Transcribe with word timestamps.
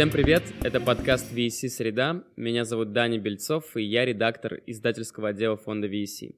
Всем 0.00 0.10
привет, 0.10 0.42
это 0.62 0.80
подкаст 0.80 1.30
VC 1.30 1.68
«Среда». 1.68 2.24
Меня 2.34 2.64
зовут 2.64 2.94
Даня 2.94 3.18
Бельцов, 3.18 3.76
и 3.76 3.82
я 3.82 4.06
редактор 4.06 4.62
издательского 4.64 5.28
отдела 5.28 5.58
фонда 5.58 5.88
VC. 5.88 6.34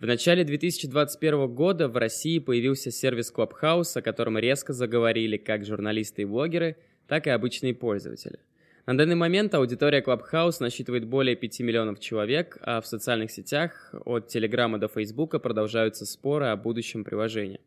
В 0.00 0.06
начале 0.06 0.42
2021 0.42 1.54
года 1.54 1.88
в 1.88 1.98
России 1.98 2.38
появился 2.38 2.90
сервис 2.90 3.30
Clubhouse, 3.30 3.98
о 3.98 4.00
котором 4.00 4.38
резко 4.38 4.72
заговорили 4.72 5.36
как 5.36 5.66
журналисты 5.66 6.22
и 6.22 6.24
блогеры, 6.24 6.78
так 7.06 7.26
и 7.26 7.30
обычные 7.30 7.74
пользователи. 7.74 8.38
На 8.86 8.96
данный 8.96 9.16
момент 9.16 9.54
аудитория 9.54 10.00
Clubhouse 10.00 10.56
насчитывает 10.60 11.04
более 11.04 11.36
5 11.36 11.60
миллионов 11.60 12.00
человек, 12.00 12.56
а 12.62 12.80
в 12.80 12.86
социальных 12.86 13.30
сетях 13.30 13.92
от 14.06 14.28
Телеграма 14.28 14.78
до 14.78 14.88
Фейсбука 14.88 15.38
продолжаются 15.38 16.06
споры 16.06 16.46
о 16.46 16.56
будущем 16.56 17.04
приложения. 17.04 17.60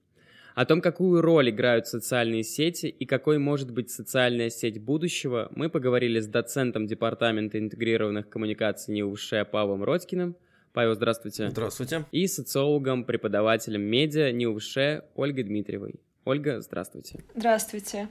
О 0.58 0.66
том, 0.66 0.82
какую 0.82 1.22
роль 1.22 1.52
играют 1.52 1.86
социальные 1.86 2.42
сети 2.42 2.88
и 2.88 3.06
какой 3.06 3.38
может 3.38 3.70
быть 3.70 3.92
социальная 3.92 4.50
сеть 4.50 4.82
будущего, 4.84 5.52
мы 5.54 5.70
поговорили 5.70 6.20
с 6.20 6.26
доцентом 6.26 6.88
Департамента 6.88 7.60
интегрированных 7.60 8.28
коммуникаций 8.28 8.92
НИУШ 8.96 9.34
Павлом 9.52 9.84
Родькиным. 9.84 10.36
Павел, 10.74 10.96
здравствуйте. 10.96 11.52
Здравствуйте. 11.52 12.06
И 12.12 12.26
социологом, 12.26 13.04
преподавателем 13.06 13.84
медиа 13.84 14.32
НИУШ 14.32 15.04
Ольгой 15.14 15.44
Дмитриевой. 15.44 16.02
Ольга, 16.26 16.60
здравствуйте. 16.60 17.20
Здравствуйте. 17.36 18.10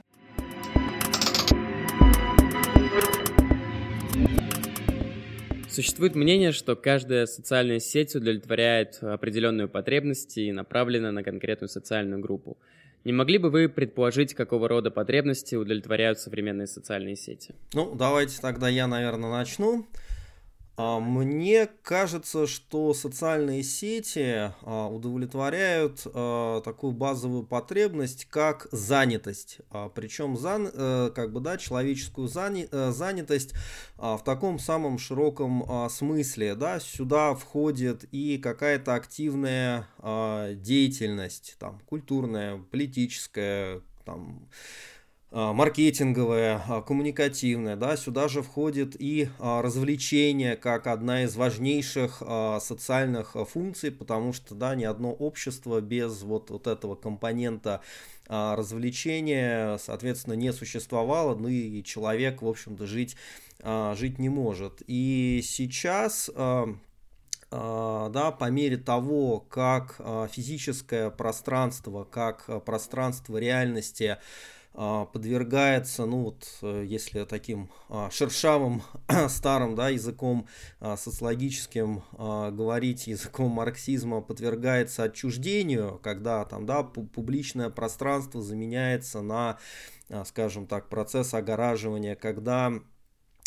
Существует 5.77 6.15
мнение, 6.15 6.53
что 6.53 6.75
каждая 6.75 7.27
социальная 7.27 7.77
сеть 7.77 8.15
удовлетворяет 8.15 8.97
определенную 8.99 9.69
потребность 9.69 10.35
и 10.35 10.51
направлена 10.51 11.11
на 11.11 11.21
конкретную 11.21 11.69
социальную 11.69 12.19
группу. 12.19 12.57
Не 13.03 13.13
могли 13.13 13.37
бы 13.37 13.51
вы 13.51 13.69
предположить, 13.69 14.33
какого 14.33 14.67
рода 14.67 14.89
потребности 14.89 15.53
удовлетворяют 15.53 16.19
современные 16.19 16.65
социальные 16.65 17.15
сети? 17.15 17.53
Ну, 17.75 17.93
давайте 17.93 18.41
тогда 18.41 18.67
я, 18.67 18.87
наверное, 18.87 19.29
начну. 19.29 19.85
А, 20.79 20.99
мне 20.99 21.67
кажется, 21.81 22.45
что 22.45 22.93
социальные 22.93 23.63
сети 23.63 24.53
а, 24.61 24.87
удовлетворяют 24.87 26.05
а, 26.05 26.61
такую 26.61 26.93
базовую 26.93 27.43
потребность, 27.43 28.25
как 28.25 28.67
занятость. 28.71 29.57
Причем 29.95 30.37
зан, 30.37 30.69
э, 30.71 31.11
как 31.15 31.33
бы, 31.33 31.39
да, 31.39 31.57
человеческую 31.57 32.27
э, 32.27 32.91
занятость 32.91 33.53
в 33.97 34.21
таком 34.23 34.59
самом 34.59 34.99
широком 34.99 35.89
смысле. 35.89 36.55
Да, 36.55 36.79
сюда 36.79 37.33
входит 37.33 38.03
и 38.11 38.37
какая-то 38.37 38.93
активная 38.93 39.87
деятельность, 40.55 41.55
там, 41.59 41.81
культурная, 41.85 42.57
политическая, 42.69 43.81
там, 44.05 44.47
маркетинговая, 45.31 46.63
а, 46.67 46.81
коммуникативная, 46.81 47.75
да, 47.75 47.97
сюда 47.97 48.29
же 48.29 48.41
входит 48.41 48.95
и 48.97 49.29
а, 49.39 49.61
развлечение 49.61 50.55
как 50.55 50.87
одна 50.87 51.23
из 51.23 51.35
важнейших 51.35 52.23
социальных 52.61 53.35
функций, 53.49 53.91
потому 53.91 54.31
что, 54.31 54.55
да, 54.55 54.73
ни 54.75 54.85
одно 54.85 55.11
общество 55.11 55.81
без 55.81 56.23
вот, 56.23 56.49
вот 56.49 56.67
этого 56.67 56.95
компонента 56.95 57.81
развлечения, 58.29 59.77
соответственно, 59.77 60.33
не 60.33 60.51
существовало, 60.51 61.35
ну 61.35 61.47
и 61.47 61.81
человек, 61.83 62.41
в 62.41 62.47
общем-то, 62.47 62.85
жить, 62.85 63.15
жить 63.63 64.19
не 64.19 64.27
может. 64.27 64.81
И 64.85 65.41
сейчас 65.45 66.29
да, 67.49 68.35
по 68.37 68.49
мере 68.49 68.75
того, 68.75 69.39
как 69.39 70.01
физическое 70.29 71.09
пространство, 71.09 72.03
как 72.03 72.65
пространство 72.65 73.37
реальности 73.37 74.17
а, 74.17 74.19
подвергается, 74.73 76.05
ну 76.05 76.23
вот, 76.23 76.47
э, 76.61 76.83
если 76.85 77.23
таким 77.23 77.71
а, 77.89 78.09
шершавым 78.11 78.83
старым 79.27 79.75
да, 79.75 79.89
языком 79.89 80.47
а, 80.79 80.95
социологическим 80.97 82.03
говорить, 82.11 83.07
языком 83.07 83.51
марксизма, 83.51 84.21
подвергается 84.21 85.03
отчуждению, 85.03 85.99
когда 86.03 86.45
там, 86.45 86.65
да, 86.65 86.83
публичное 86.83 87.69
пространство 87.69 88.41
заменяется 88.41 89.21
на, 89.21 89.57
скажем 90.25 90.67
так, 90.67 90.89
процесс 90.89 91.33
огораживания, 91.33 92.15
когда 92.15 92.67
а, 92.67 92.81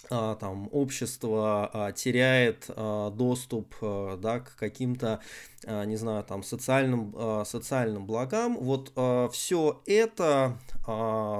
там 0.08 0.68
общество 0.72 1.70
а, 1.72 1.92
теряет 1.92 2.66
а, 2.68 3.10
доступ 3.10 3.74
да, 3.80 4.40
к 4.40 4.56
каким-то, 4.56 5.20
не 5.66 5.96
знаю, 5.96 6.24
там 6.24 6.42
социальным, 6.42 7.14
социальным 7.44 8.06
благам. 8.06 8.56
Вот 8.58 8.92
все 9.32 9.82
это 9.86 10.58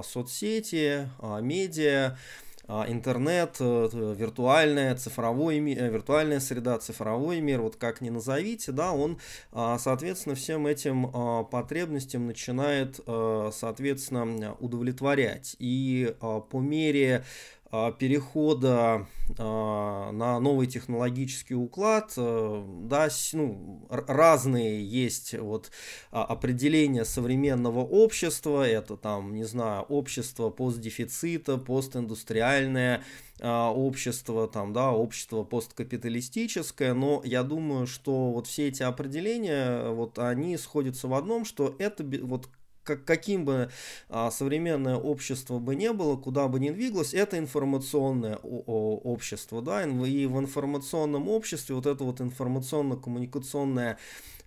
соцсети, 0.05 1.09
медиа, 1.41 2.17
интернет, 2.87 3.57
э, 3.59 4.15
виртуальная, 4.17 4.95
цифровой, 4.95 5.57
э, 5.59 5.91
виртуальная 5.91 6.39
среда, 6.41 6.79
цифровой 6.79 7.41
мир, 7.41 7.61
вот 7.63 7.77
как 7.77 8.01
ни 8.01 8.11
назовите, 8.11 8.73
да, 8.73 8.93
он, 8.93 9.19
соответственно, 9.53 10.35
всем 10.35 10.67
этим 10.67 11.11
потребностям 11.51 12.27
начинает, 12.27 13.01
соответственно, 13.05 14.55
удовлетворять. 14.61 15.57
И 15.59 16.15
по 16.21 16.61
мере 16.61 17.25
а, 17.25 17.60
перехода 17.71 19.07
а, 19.39 20.11
на 20.11 20.41
новый 20.41 20.67
технологический 20.67 21.55
уклад, 21.55 22.13
э, 22.17 22.65
да, 22.83 23.09
ну, 23.33 23.87
разные 23.89 24.85
есть 24.85 25.35
вот 25.39 25.71
а, 26.11 26.25
определения 26.25 27.05
современного 27.05 27.81
общества, 27.81 28.69
это 28.69 28.97
там, 28.97 29.35
не 29.35 29.45
знаю, 29.45 29.83
общество 29.83 30.51
постдефицита, 30.51 31.59
постиндустриальное 31.59 33.05
общество, 33.43 34.47
там, 34.49 34.75
да, 34.75 34.93
общество 34.93 35.45
посткапиталистическое, 35.45 36.93
но 36.93 37.23
я 37.25 37.43
думаю, 37.43 37.87
что 37.87 38.33
вот 38.33 38.47
все 38.47 38.69
эти 38.69 38.83
определения, 38.83 39.89
вот 39.89 40.19
они 40.19 40.59
сходятся 40.59 41.09
в 41.09 41.15
одном, 41.15 41.47
что 41.47 41.75
это 41.79 42.05
вот 42.23 42.51
как, 42.85 43.05
каким 43.05 43.45
бы 43.45 43.71
а, 44.09 44.31
современное 44.31 44.97
общество 44.97 45.59
бы 45.59 45.75
не 45.75 45.93
было, 45.93 46.17
куда 46.17 46.49
бы 46.49 46.61
ни 46.61 46.71
двигалось, 46.71 47.15
это 47.15 47.39
информационное 47.39 48.37
общество, 48.37 49.63
да, 49.63 49.85
и 49.85 50.27
в 50.27 50.39
информационном 50.39 51.29
обществе 51.29 51.75
вот 51.75 51.87
эта 51.87 52.05
вот 52.05 52.21
информационно-коммуникационная 52.21 53.99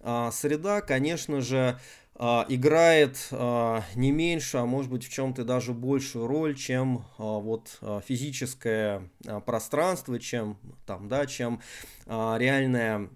а, 0.01 0.31
среда, 0.31 0.81
конечно 0.81 1.41
же, 1.41 1.79
а, 2.15 2.45
играет 2.47 3.27
а, 3.31 3.83
не 3.95 4.11
меньше, 4.11 4.57
а 4.57 4.65
может 4.65 4.91
быть 4.91 5.05
в 5.05 5.11
чем-то 5.11 5.43
даже 5.43 5.73
большую 5.73 6.27
роль, 6.27 6.55
чем 6.55 7.05
а, 7.17 7.39
вот 7.39 7.77
а, 7.81 8.01
физическое 8.01 9.09
а, 9.25 9.39
пространство, 9.39 10.19
чем 10.19 10.57
там, 10.85 11.07
да, 11.07 11.25
чем 11.25 11.61
а, 12.05 12.37
реальная 12.37 12.97
а, 12.97 13.09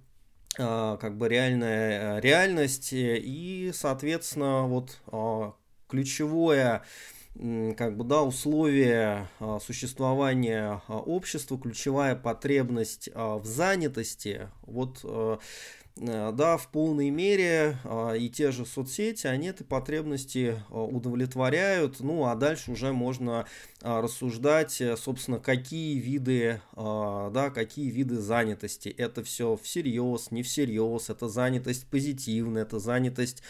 как 0.58 1.18
бы 1.18 1.30
реальная 1.30 2.18
э, 2.18 2.22
реальность 2.22 2.90
и, 2.92 3.72
соответственно, 3.74 4.64
вот 4.68 5.00
а, 5.08 5.54
ключевое 5.88 6.84
как 7.78 7.96
бы, 7.96 8.04
да, 8.04 8.24
условие 8.24 9.28
а, 9.40 9.60
существования 9.60 10.82
общества, 10.88 11.60
ключевая 11.60 12.16
потребность 12.16 13.10
в 13.14 13.46
занятости, 13.46 14.50
вот 14.64 15.06
Э, 16.00 16.32
да, 16.34 16.58
в 16.58 16.68
полной 16.70 17.10
мере 17.10 17.78
а, 17.84 18.14
и 18.14 18.30
те 18.30 18.52
же 18.52 18.66
соцсети, 18.66 19.28
они 19.28 19.48
этой 19.48 19.64
потребности 19.66 20.62
а, 20.70 20.84
удовлетворяют, 20.84 22.00
ну 22.00 22.26
а 22.26 22.36
дальше 22.36 22.72
уже 22.72 22.94
можно 22.94 23.46
а, 23.77 23.77
рассуждать, 23.82 24.82
э, 24.82 24.98
собственно, 24.98 25.40
какие 25.40 26.00
виды, 26.00 26.62
да, 26.76 27.52
какие 27.54 27.90
виды 27.90 28.20
занятости. 28.20 28.90
Это 28.90 29.24
все 29.24 29.56
всерьез, 29.56 30.32
не 30.32 30.44
всерьез, 30.44 31.10
это 31.10 31.28
занятость 31.28 31.88
позитивная, 31.88 32.64
это 32.64 32.80
занятость 32.80 33.44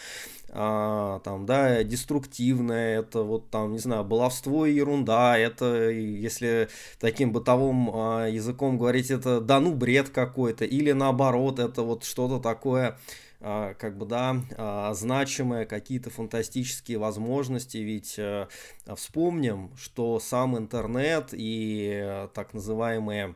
а, 0.50 1.20
там, 1.20 1.44
да, 1.44 1.82
деструктивное, 1.84 3.00
это 3.00 3.22
вот 3.22 3.50
там, 3.50 3.72
не 3.72 3.78
знаю, 3.78 4.04
баловство 4.04 4.64
и 4.64 4.74
ерунда, 4.74 5.36
это, 5.36 5.90
если 5.90 6.68
таким 6.98 7.32
бытовым 7.32 7.90
а, 7.92 8.26
языком 8.26 8.78
говорить, 8.78 9.10
это 9.10 9.42
да 9.42 9.60
ну 9.60 9.74
бред 9.74 10.08
какой-то, 10.08 10.64
или 10.64 10.92
наоборот, 10.92 11.58
это 11.58 11.82
вот 11.82 12.04
что-то 12.04 12.40
такое, 12.40 12.88
а, 12.88 12.98
как 13.40 13.96
бы, 13.96 14.04
да, 14.04 14.36
а, 14.56 14.92
значимое, 14.94 15.64
какие-то 15.64 16.10
фантастические 16.10 16.98
возможности, 16.98 17.78
ведь 17.78 18.16
а, 18.18 18.48
вспомним, 18.96 19.70
что 19.76 20.18
сам 20.18 20.58
интернет 20.58 21.28
и 21.32 22.00
а, 22.02 22.28
так 22.28 22.54
называемые 22.54 23.34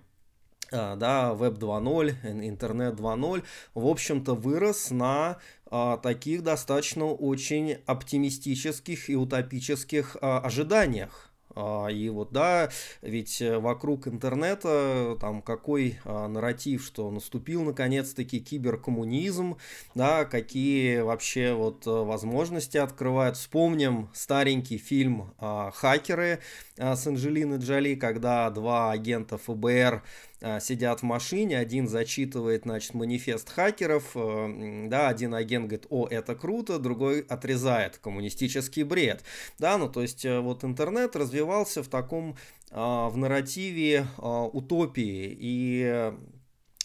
да, 0.70 1.34
веб 1.34 1.58
2.0, 1.58 2.46
интернет 2.46 2.94
2.0, 2.94 3.44
в 3.74 3.86
общем-то, 3.86 4.34
вырос 4.34 4.90
на 4.90 5.38
а, 5.74 5.96
таких 5.96 6.42
достаточно 6.42 7.06
очень 7.06 7.78
оптимистических 7.86 9.08
и 9.08 9.16
утопических 9.16 10.18
а, 10.20 10.38
ожиданиях. 10.40 11.31
А, 11.54 11.88
и 11.88 12.08
вот 12.08 12.32
да, 12.32 12.70
ведь 13.02 13.40
э, 13.42 13.58
вокруг 13.58 14.08
интернета 14.08 15.16
там 15.20 15.42
какой 15.42 15.98
а, 16.04 16.28
нарратив, 16.28 16.82
что 16.84 17.10
наступил 17.10 17.62
наконец-таки 17.62 18.40
киберкоммунизм, 18.40 19.56
да, 19.94 20.24
какие 20.24 21.00
вообще 21.00 21.52
вот 21.52 21.86
э, 21.86 21.90
возможности 21.90 22.78
открывают. 22.78 23.36
Вспомним 23.36 24.10
старенький 24.14 24.78
фильм 24.78 25.34
а, 25.38 25.70
«Хакеры», 25.72 26.40
с 26.82 27.06
Анджелиной 27.06 27.58
Джоли, 27.58 27.94
когда 27.94 28.50
два 28.50 28.90
агента 28.90 29.38
ФБР 29.38 30.02
а, 30.40 30.58
сидят 30.58 31.00
в 31.00 31.02
машине, 31.04 31.56
один 31.58 31.86
зачитывает, 31.86 32.62
значит, 32.62 32.94
манифест 32.94 33.48
хакеров, 33.48 34.10
э, 34.16 34.88
да, 34.88 35.08
один 35.08 35.34
агент 35.34 35.66
говорит, 35.66 35.86
о, 35.90 36.08
это 36.08 36.34
круто, 36.34 36.80
другой 36.80 37.20
отрезает 37.20 37.98
коммунистический 37.98 38.82
бред, 38.82 39.22
да, 39.60 39.78
ну, 39.78 39.88
то 39.88 40.02
есть 40.02 40.24
э, 40.24 40.40
вот 40.40 40.64
интернет 40.64 41.14
развивался 41.14 41.82
в 41.82 41.88
таком, 41.88 42.36
в 42.70 43.12
нарративе 43.16 44.06
утопии, 44.16 45.36
и 45.38 46.12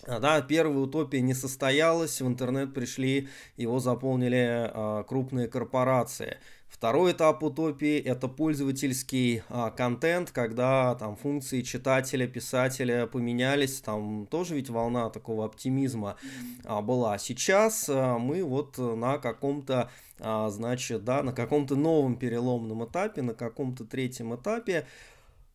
да, 0.05 0.41
первая 0.41 0.79
утопия 0.79 1.21
не 1.21 1.33
состоялась, 1.33 2.19
в 2.19 2.27
интернет 2.27 2.73
пришли, 2.73 3.29
его 3.55 3.79
заполнили 3.79 4.69
крупные 5.07 5.47
корпорации. 5.47 6.39
Второй 6.69 7.13
этап 7.13 7.41
утопии– 7.43 7.97
это 8.05 8.27
пользовательский 8.27 9.41
а, 9.49 9.71
контент, 9.71 10.31
когда 10.31 10.95
там 10.95 11.15
функции 11.15 11.61
читателя, 11.61 12.27
писателя 12.27 13.07
поменялись, 13.07 13.79
там 13.79 14.27
тоже 14.27 14.55
ведь 14.55 14.69
волна 14.69 15.09
такого 15.09 15.45
оптимизма 15.45 16.17
а, 16.65 16.81
была. 16.81 17.17
Сейчас 17.17 17.89
а, 17.89 18.17
мы 18.19 18.43
вот 18.43 18.77
на 18.77 19.17
каком-то, 19.17 19.89
а, 20.19 20.49
значит, 20.49 21.03
да, 21.03 21.23
на 21.23 21.31
каком-то 21.31 21.75
новом 21.75 22.17
переломном 22.17 22.85
этапе, 22.85 23.21
на 23.21 23.33
каком-то 23.33 23.85
третьем 23.85 24.35
этапе, 24.35 24.85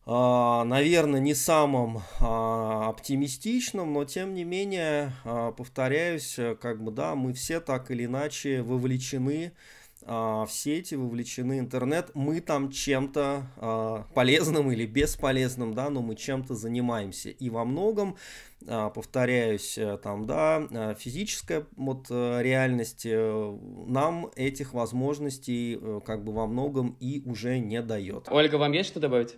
а, 0.05 0.65
наверное, 0.65 1.21
не 1.21 1.33
самым 1.33 2.01
а, 2.19 2.89
оптимистичным, 2.89 3.93
но 3.93 4.03
тем 4.03 4.33
не 4.33 4.43
менее, 4.43 5.13
а, 5.23 5.53
повторяюсь, 5.53 6.37
как 6.59 6.83
бы 6.83 6.91
да, 6.91 7.15
мы 7.15 7.33
все 7.33 7.61
так 7.61 7.89
или 7.89 8.05
иначе 8.05 8.61
вовлечены 8.63 9.53
сети, 10.49 10.95
вовлечены 10.95 11.59
интернет, 11.59 12.11
мы 12.13 12.41
там 12.41 12.71
чем-то 12.71 14.07
полезным 14.13 14.71
или 14.71 14.85
бесполезным, 14.85 15.73
да, 15.73 15.89
но 15.89 16.01
мы 16.01 16.15
чем-то 16.15 16.55
занимаемся. 16.55 17.29
И 17.29 17.49
во 17.49 17.65
многом, 17.65 18.17
повторяюсь, 18.65 19.77
э, 19.77 19.97
там, 19.97 20.25
да, 20.25 20.95
физическая 20.97 21.65
вот 21.75 22.07
э, 22.09 22.41
реальность 22.41 23.05
э, 23.05 23.57
нам 23.87 24.31
этих 24.35 24.73
возможностей 24.73 25.79
как 26.05 26.23
бы 26.23 26.33
во 26.33 26.47
многом 26.47 26.95
и 26.99 27.21
уже 27.25 27.59
не 27.59 27.81
дает. 27.81 28.27
Ольга, 28.29 28.55
вам 28.55 28.71
есть 28.71 28.89
что 28.89 28.99
добавить? 28.99 29.35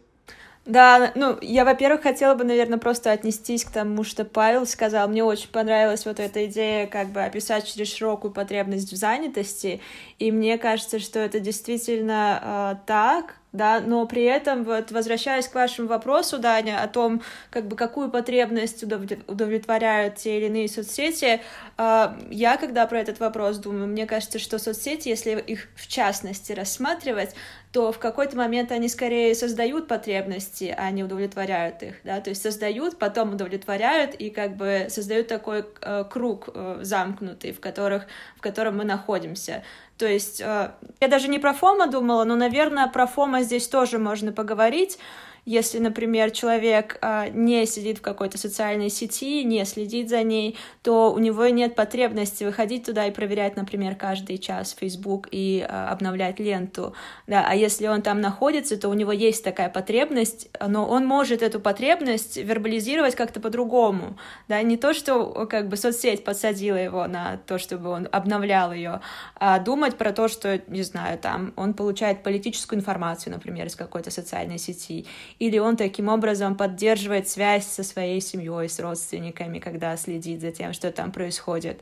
Да, 0.66 1.12
ну, 1.14 1.38
я, 1.42 1.64
во-первых, 1.64 2.02
хотела 2.02 2.34
бы, 2.34 2.44
наверное, 2.44 2.80
просто 2.80 3.12
отнестись 3.12 3.64
к 3.64 3.70
тому, 3.72 4.04
что 4.04 4.26
Павел 4.26 4.66
сказал. 4.66 5.08
Мне 5.08 5.24
очень 5.24 5.50
понравилась 5.50 6.08
вот 6.08 6.20
эта 6.20 6.48
идея, 6.48 6.88
как 6.88 7.10
бы 7.10 7.24
описать 7.24 7.72
через 7.72 7.94
широкую 7.94 8.34
потребность 8.34 8.92
в 8.92 8.96
занятости, 8.96 9.80
и 10.18 10.32
мне 10.32 10.58
кажется, 10.58 10.98
что 10.98 11.20
это 11.20 11.40
действительно 11.40 12.78
э, 12.82 12.86
так, 12.88 13.36
да, 13.56 13.80
но 13.80 14.06
при 14.06 14.24
этом, 14.24 14.64
вот, 14.64 14.92
возвращаясь 14.92 15.48
к 15.48 15.56
вашему 15.56 15.88
вопросу, 15.88 16.40
Даня, 16.40 16.82
о 16.84 16.88
том, 16.88 17.22
как 17.52 17.68
бы, 17.68 17.76
какую 17.76 18.10
потребность 18.10 18.84
удовлетворяют 18.84 20.16
те 20.16 20.38
или 20.38 20.48
иные 20.48 20.68
соцсети, 20.68 21.42
а, 21.78 22.18
я, 22.30 22.58
когда 22.58 22.86
про 22.86 23.00
этот 23.00 23.20
вопрос 23.20 23.58
думаю, 23.58 23.88
мне 23.88 24.06
кажется, 24.06 24.40
что 24.40 24.60
соцсети, 24.60 25.10
если 25.10 25.40
их 25.40 25.70
в 25.76 25.88
частности 25.88 26.52
рассматривать, 26.52 27.34
то 27.76 27.92
в 27.92 28.00
какой-то 28.00 28.38
момент 28.38 28.72
они 28.72 28.88
скорее 28.88 29.36
создают 29.36 29.90
потребности, 29.90 30.74
а 30.78 30.90
не 30.92 31.04
удовлетворяют 31.04 31.84
их, 31.84 31.96
да, 32.06 32.22
то 32.22 32.30
есть 32.30 32.42
создают, 32.42 32.98
потом 32.98 33.34
удовлетворяют 33.34 34.16
и 34.16 34.30
как 34.30 34.56
бы 34.56 34.86
создают 34.88 35.28
такой 35.28 35.66
э, 35.82 36.06
круг 36.10 36.48
э, 36.54 36.80
замкнутый, 36.84 37.52
в, 37.52 37.60
которых, 37.60 38.06
в 38.38 38.42
котором 38.42 38.78
мы 38.78 38.86
находимся. 38.86 39.62
То 39.98 40.08
есть 40.08 40.40
э, 40.40 40.72
я 41.02 41.08
даже 41.10 41.28
не 41.28 41.38
про 41.38 41.52
Фома 41.52 41.88
думала, 41.88 42.24
но, 42.24 42.38
наверное, 42.38 42.88
про 42.88 43.08
Фома 43.08 43.42
здесь 43.42 43.68
тоже 43.68 44.00
можно 44.00 44.32
поговорить. 44.32 44.98
Если, 45.46 45.78
например, 45.78 46.32
человек 46.32 46.98
а, 47.02 47.30
не 47.30 47.68
сидит 47.68 48.00
в 48.00 48.02
какой-то 48.02 48.40
социальной 48.40 48.90
сети, 48.90 49.44
не 49.44 49.64
следит 49.66 50.10
за 50.10 50.24
ней, 50.24 50.58
то 50.82 51.14
у 51.14 51.20
него 51.20 51.48
нет 51.50 51.76
потребности 51.76 52.44
выходить 52.44 52.86
туда 52.86 53.06
и 53.06 53.12
проверять, 53.12 53.56
например, 53.56 53.96
каждый 53.96 54.40
час 54.40 54.76
Facebook 54.78 55.28
и 55.30 55.64
а, 55.68 55.92
обновлять 55.92 56.40
ленту. 56.40 56.96
Да, 57.28 57.46
а 57.48 57.54
если 57.54 57.86
он 57.86 58.02
там 58.02 58.22
находится, 58.22 58.76
то 58.76 58.90
у 58.90 58.96
него 58.96 59.12
есть 59.12 59.44
такая 59.44 59.70
потребность, 59.70 60.50
но 60.60 60.88
он 60.88 61.06
может 61.06 61.44
эту 61.44 61.60
потребность 61.60 62.38
вербализировать 62.38 63.14
как-то 63.14 63.40
по-другому. 63.40 64.18
Да, 64.48 64.60
не 64.64 64.78
то, 64.78 64.96
что 64.96 65.46
как 65.46 65.70
бы 65.70 65.78
соцсеть 65.78 66.24
подсадила 66.24 66.78
его 66.78 67.06
на 67.06 67.38
то, 67.38 67.60
чтобы 67.60 67.90
он 67.90 68.10
обновлял 68.12 68.74
ее, 68.74 69.02
а 69.36 69.60
думать 69.60 69.96
про 69.96 70.12
то, 70.12 70.28
что, 70.28 70.60
не 70.68 70.82
знаю, 70.82 71.20
там 71.20 71.54
он 71.56 71.76
получает 71.76 72.24
политическую 72.24 72.80
информацию, 72.80 73.32
например, 73.32 73.68
из 73.68 73.76
какой-то 73.76 74.10
социальной 74.10 74.58
сети, 74.58 75.06
или 75.40 75.58
он 75.58 75.78
таким 75.78 76.08
образом 76.08 76.56
поддерживает 76.56 77.28
связь 77.28 77.66
со 77.66 77.84
своей 77.84 78.22
семьей, 78.22 78.70
с 78.70 78.80
родственниками, 78.80 79.60
когда 79.60 79.96
следит 79.98 80.42
за 80.42 80.52
тем, 80.52 80.74
что 80.74 80.92
там 80.92 81.12
происходит. 81.12 81.82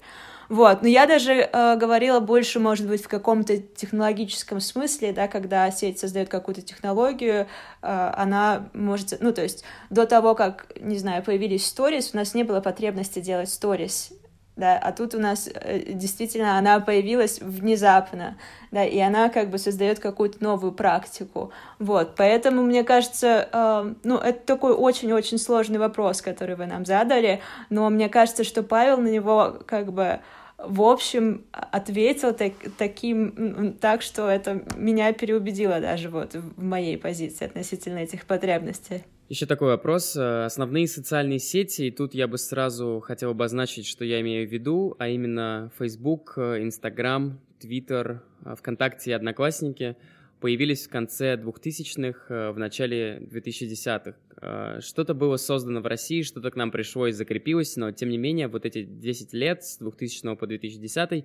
Вот, 0.49 0.81
но 0.81 0.87
я 0.87 1.07
даже 1.07 1.33
э, 1.33 1.77
говорила 1.77 2.19
больше, 2.19 2.59
может 2.59 2.87
быть, 2.87 3.03
в 3.03 3.07
каком-то 3.07 3.57
технологическом 3.57 4.59
смысле, 4.59 5.13
да, 5.13 5.27
когда 5.27 5.71
сеть 5.71 5.99
создает 5.99 6.29
какую-то 6.29 6.61
технологию, 6.61 7.47
э, 7.81 8.11
она 8.15 8.69
может, 8.73 9.19
ну, 9.21 9.31
то 9.31 9.41
есть 9.41 9.63
до 9.89 10.05
того, 10.05 10.35
как, 10.35 10.67
не 10.79 10.97
знаю, 10.97 11.23
появились 11.23 11.65
сторис, 11.65 12.11
у 12.13 12.17
нас 12.17 12.33
не 12.33 12.43
было 12.43 12.59
потребности 12.59 13.19
делать 13.19 13.49
сторис, 13.49 14.11
да, 14.55 14.77
а 14.77 14.91
тут 14.91 15.15
у 15.15 15.19
нас 15.19 15.49
э, 15.51 15.93
действительно 15.93 16.57
она 16.57 16.79
появилась 16.79 17.39
внезапно, 17.41 18.37
да, 18.71 18.85
и 18.85 18.99
она 18.99 19.29
как 19.29 19.49
бы 19.49 19.57
создает 19.57 19.99
какую-то 19.99 20.43
новую 20.43 20.71
практику, 20.73 21.51
вот, 21.79 22.15
поэтому 22.15 22.61
мне 22.61 22.83
кажется, 22.83 23.49
э, 23.51 23.93
ну, 24.03 24.17
это 24.17 24.39
такой 24.45 24.73
очень-очень 24.73 25.37
сложный 25.37 25.79
вопрос, 25.79 26.21
который 26.21 26.55
вы 26.55 26.67
нам 26.67 26.85
задали, 26.85 27.41
но 27.69 27.89
мне 27.89 28.09
кажется, 28.09 28.43
что 28.43 28.63
Павел 28.63 28.97
на 28.97 29.07
него 29.07 29.57
как 29.65 29.91
бы 29.91 30.19
в 30.57 30.81
общем, 30.81 31.43
ответил 31.51 32.33
так, 32.33 32.53
таким, 32.77 33.73
так, 33.81 34.01
что 34.01 34.29
это 34.29 34.63
меня 34.77 35.11
переубедило 35.11 35.81
даже 35.81 36.09
вот 36.09 36.35
в 36.35 36.63
моей 36.63 36.97
позиции 36.97 37.45
относительно 37.45 37.99
этих 37.99 38.25
потребностей. 38.25 39.03
Еще 39.29 39.45
такой 39.45 39.69
вопрос. 39.69 40.17
Э, 40.17 40.43
основные 40.43 40.85
социальные 40.85 41.39
сети, 41.39 41.83
и 41.83 41.91
тут 41.91 42.13
я 42.13 42.27
бы 42.27 42.37
сразу 42.37 42.99
хотел 42.99 43.31
обозначить, 43.31 43.87
что 43.87 44.03
я 44.03 44.19
имею 44.19 44.47
в 44.47 44.51
виду, 44.51 44.97
а 44.99 45.07
именно 45.07 45.71
Facebook, 45.79 46.33
э, 46.35 46.61
Instagram, 46.61 47.39
Twitter, 47.61 48.19
э, 48.43 48.55
ВКонтакте 48.57 49.11
и 49.11 49.13
Одноклассники 49.13 49.95
появились 50.41 50.85
в 50.85 50.89
конце 50.89 51.37
2000-х, 51.37 52.51
в 52.51 52.59
начале 52.59 53.21
2010-х. 53.31 54.81
Что-то 54.81 55.13
было 55.13 55.37
создано 55.37 55.79
в 55.79 55.85
России, 55.85 56.21
что-то 56.21 56.51
к 56.51 56.57
нам 56.57 56.69
пришло 56.69 57.07
и 57.07 57.13
закрепилось, 57.13 57.77
но 57.77 57.93
тем 57.93 58.09
не 58.09 58.17
менее 58.17 58.49
вот 58.49 58.65
эти 58.65 58.83
10 58.83 59.31
лет 59.31 59.63
с 59.63 59.77
2000 59.77 60.35
по 60.35 60.45
2010 60.45 61.23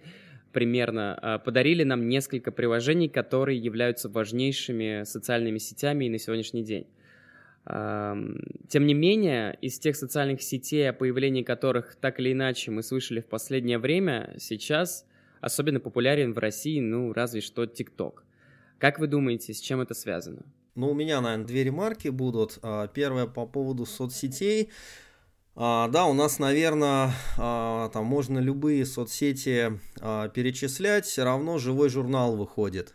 примерно 0.53 1.43
подарили 1.45 1.83
нам 1.83 2.09
несколько 2.09 2.53
приложений, 2.53 3.09
которые 3.09 3.59
являются 3.59 4.09
важнейшими 4.09 5.03
социальными 5.03 5.59
сетями 5.59 6.05
и 6.05 6.11
на 6.11 6.19
сегодняшний 6.21 6.63
день. 6.63 6.87
Тем 7.69 8.87
не 8.87 8.95
менее, 8.95 9.59
из 9.61 9.79
тех 9.79 9.95
социальных 9.95 10.41
сетей, 10.43 10.89
о 10.89 10.95
появлении 10.95 11.43
которых 11.43 11.97
так 11.97 12.19
или 12.19 12.33
иначе 12.33 12.71
мы 12.71 12.83
слышали 12.83 13.21
в 13.21 13.27
последнее 13.27 13.79
время, 13.79 14.35
сейчас 14.39 15.05
особенно 15.43 15.79
популярен 15.79 16.33
в 16.33 16.39
России, 16.39 16.81
ну, 16.81 17.13
разве 17.13 17.43
что 17.43 17.67
ТикТок. 17.67 18.25
Как 18.79 18.99
вы 18.99 19.07
думаете, 19.07 19.53
с 19.53 19.61
чем 19.61 19.81
это 19.81 19.93
связано? 19.93 20.47
Ну, 20.77 20.91
у 20.91 20.95
меня, 20.95 21.21
наверное, 21.21 21.47
две 21.47 21.65
ремарки 21.65 22.09
будут. 22.09 22.59
А, 22.63 22.87
первая 22.87 23.27
по 23.27 23.47
поводу 23.47 23.85
соцсетей. 23.85 24.71
А, 25.61 25.89
да, 25.89 26.07
у 26.07 26.13
нас, 26.13 26.39
наверное, 26.39 27.11
а, 27.37 27.89
там 27.89 28.05
можно 28.05 28.39
любые 28.39 28.87
соцсети 28.87 29.73
а, 30.01 30.29
перечислять, 30.29 31.05
все 31.05 31.25
равно 31.25 31.59
живой 31.59 31.89
журнал 31.89 32.37
выходит. 32.37 32.95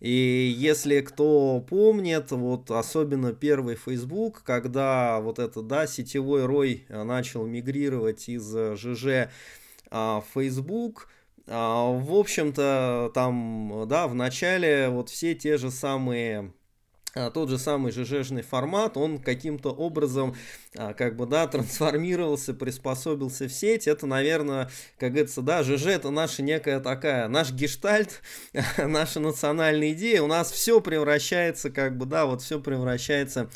И 0.00 0.52
если 0.58 1.02
кто 1.02 1.64
помнит, 1.70 2.32
вот 2.32 2.68
особенно 2.72 3.32
первый 3.32 3.76
Facebook, 3.76 4.42
когда 4.42 5.20
вот 5.20 5.38
это, 5.38 5.62
да, 5.62 5.86
сетевой 5.86 6.46
рой 6.46 6.84
начал 6.88 7.46
мигрировать 7.46 8.28
из 8.28 8.56
ЖЖ 8.74 9.30
в 9.88 10.24
Facebook, 10.34 11.08
в 11.46 12.18
общем-то, 12.18 13.12
там, 13.14 13.84
да, 13.86 14.08
в 14.08 14.16
начале 14.16 14.88
вот 14.88 15.10
все 15.10 15.36
те 15.36 15.58
же 15.58 15.70
самые 15.70 16.52
тот 17.14 17.48
же 17.48 17.58
самый 17.58 17.90
ЖЖшный 17.90 18.42
формат, 18.42 18.96
он 18.96 19.18
каким-то 19.18 19.70
образом 19.70 20.36
а, 20.76 20.94
как 20.94 21.16
бы, 21.16 21.26
да, 21.26 21.46
трансформировался, 21.48 22.54
приспособился 22.54 23.48
в 23.48 23.52
сеть. 23.52 23.88
Это, 23.88 24.06
наверное, 24.06 24.70
как 24.98 25.12
говорится, 25.12 25.42
да, 25.42 25.64
ЖЖ 25.64 25.86
это 25.86 26.10
наша 26.10 26.42
некая 26.42 26.78
такая, 26.80 27.26
наш 27.28 27.50
гештальт, 27.52 28.22
наша 28.78 29.18
национальная 29.18 29.92
идея. 29.92 30.22
У 30.22 30.28
нас 30.28 30.52
все 30.52 30.80
превращается, 30.80 31.70
как 31.70 31.96
бы, 31.96 32.06
да, 32.06 32.26
вот 32.26 32.42
все 32.42 32.60
превращается 32.60 33.40
а, 33.40 33.50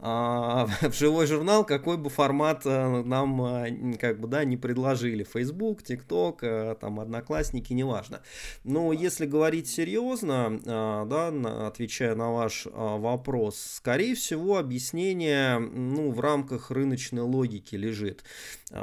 в 0.02 0.92
живой 0.94 1.26
журнал, 1.26 1.66
какой 1.66 1.98
бы 1.98 2.08
формат 2.08 2.62
э, 2.64 3.02
нам 3.02 3.42
э, 3.42 3.98
как 3.98 4.18
бы, 4.18 4.28
да, 4.28 4.44
не 4.44 4.56
предложили. 4.56 5.24
Facebook, 5.24 5.82
TikTok, 5.82 6.38
э, 6.40 6.74
там, 6.80 7.00
Одноклассники, 7.00 7.74
неважно. 7.74 8.22
Но 8.64 8.94
если 8.94 9.26
говорить 9.26 9.68
серьезно, 9.68 10.58
да, 10.64 11.66
отвечая 11.66 12.14
на 12.14 12.32
ваш 12.32 12.66
вопрос, 12.72 13.60
скорее 13.60 14.14
всего, 14.14 14.56
объяснение 14.56 15.58
ну, 15.58 16.10
в 16.12 16.20
рамках 16.20 16.70
рыночной 16.70 17.22
логики 17.22 17.74
лежит. 17.74 18.24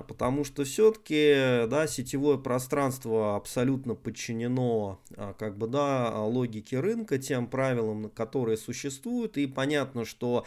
Потому 0.08 0.44
что 0.44 0.66
все-таки 0.66 1.66
да, 1.68 1.88
сетевое 1.88 2.38
пространство 2.38 3.36
абсолютно 3.38 3.96
подчинено 3.96 5.00
как 5.40 5.58
бы, 5.58 5.68
да, 5.68 6.24
логике 6.24 6.80
рынка, 6.80 7.18
тем 7.18 7.48
правилам, 7.48 8.10
которые 8.10 8.58
существуют. 8.58 9.38
И 9.38 9.48
понятно, 9.48 10.06
что 10.06 10.46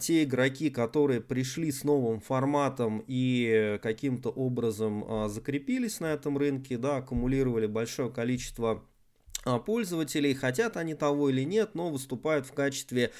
те 0.00 0.24
игроки, 0.24 0.70
которые 0.70 1.20
пришли 1.20 1.70
с 1.70 1.84
новым 1.84 2.20
форматом 2.20 3.04
и 3.06 3.78
каким-то 3.82 4.30
образом 4.30 5.04
а, 5.06 5.28
закрепились 5.28 6.00
на 6.00 6.06
этом 6.06 6.36
рынке, 6.36 6.76
да, 6.76 6.96
аккумулировали 6.96 7.66
большое 7.66 8.10
количество 8.10 8.82
а, 9.44 9.58
пользователей, 9.58 10.34
хотят 10.34 10.76
они 10.76 10.94
того 10.94 11.30
или 11.30 11.42
нет, 11.42 11.74
но 11.74 11.90
выступают 11.90 12.46
в 12.46 12.52
качестве 12.52 13.12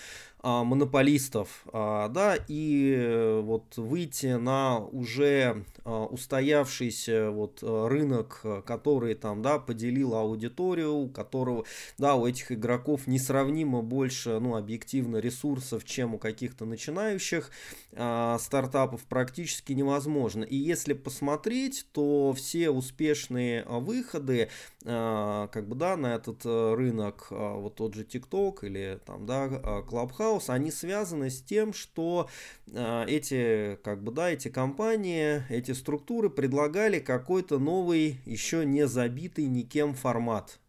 монополистов, 0.43 1.65
а, 1.73 2.09
да, 2.09 2.37
и 2.49 2.95
э, 2.97 3.41
вот 3.41 3.77
выйти 3.77 4.39
на 4.39 4.79
уже 4.79 5.65
а, 5.85 6.07
устоявшийся 6.07 7.31
вот 7.31 7.63
рынок, 7.63 8.43
который 8.65 9.15
там, 9.15 9.43
да, 9.43 9.59
поделил 9.59 10.15
аудиторию, 10.15 10.95
у 10.95 11.09
которого, 11.09 11.65
да, 11.99 12.15
у 12.15 12.27
этих 12.27 12.53
игроков 12.53 13.07
несравнимо 13.07 13.83
больше, 13.83 14.39
ну, 14.41 14.57
объективно 14.57 15.19
ресурсов, 15.19 15.85
чем 15.85 16.15
у 16.15 16.19
каких-то 16.19 16.65
начинающих 16.65 17.51
стартапов, 17.93 19.03
практически 19.09 19.73
невозможно. 19.73 20.45
И 20.45 20.57
если 20.57 20.93
посмотреть, 20.93 21.87
то 21.93 22.33
все 22.35 22.71
успешные 22.71 23.65
выходы, 23.65 24.49
как 24.85 25.67
бы, 25.67 25.75
да, 25.75 25.97
на 25.97 26.15
этот 26.15 26.43
э, 26.45 26.75
рынок, 26.75 27.27
вот 27.31 27.75
тот 27.75 27.95
же 27.95 28.05
TikTok 28.05 28.59
или 28.63 29.01
там, 29.05 29.27
да, 29.27 29.47
Clubhouse, 29.47 30.30
хаос, 30.31 30.51
они 30.51 30.71
связаны 30.71 31.31
с 31.31 31.43
тем, 31.43 31.73
что 31.73 32.29
э, 32.73 33.05
эти, 33.09 33.79
как 33.83 34.03
бы, 34.03 34.13
да, 34.13 34.31
эти 34.31 34.49
компании, 34.49 35.43
эти 35.49 35.73
структуры 35.73 36.31
предлагали 36.31 36.99
какой-то 37.01 37.59
новый, 37.59 38.21
еще 38.25 38.65
не 38.65 38.87
забитый 38.87 39.47
никем 39.47 39.95
формат. 39.95 40.61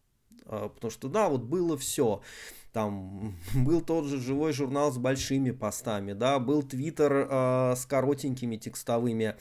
Э, 0.46 0.70
потому 0.74 0.92
что, 0.92 1.08
да, 1.08 1.30
вот 1.30 1.44
было 1.44 1.78
все 1.78 2.22
там 2.74 3.36
был 3.54 3.82
тот 3.82 4.06
же 4.06 4.18
живой 4.18 4.54
журнал 4.54 4.92
с 4.92 4.98
большими 4.98 5.52
постами, 5.52 6.14
да, 6.14 6.40
был 6.40 6.64
твиттер 6.64 7.28
э, 7.30 7.76
с 7.76 7.86
коротенькими 7.86 8.56
текстовыми, 8.56 9.36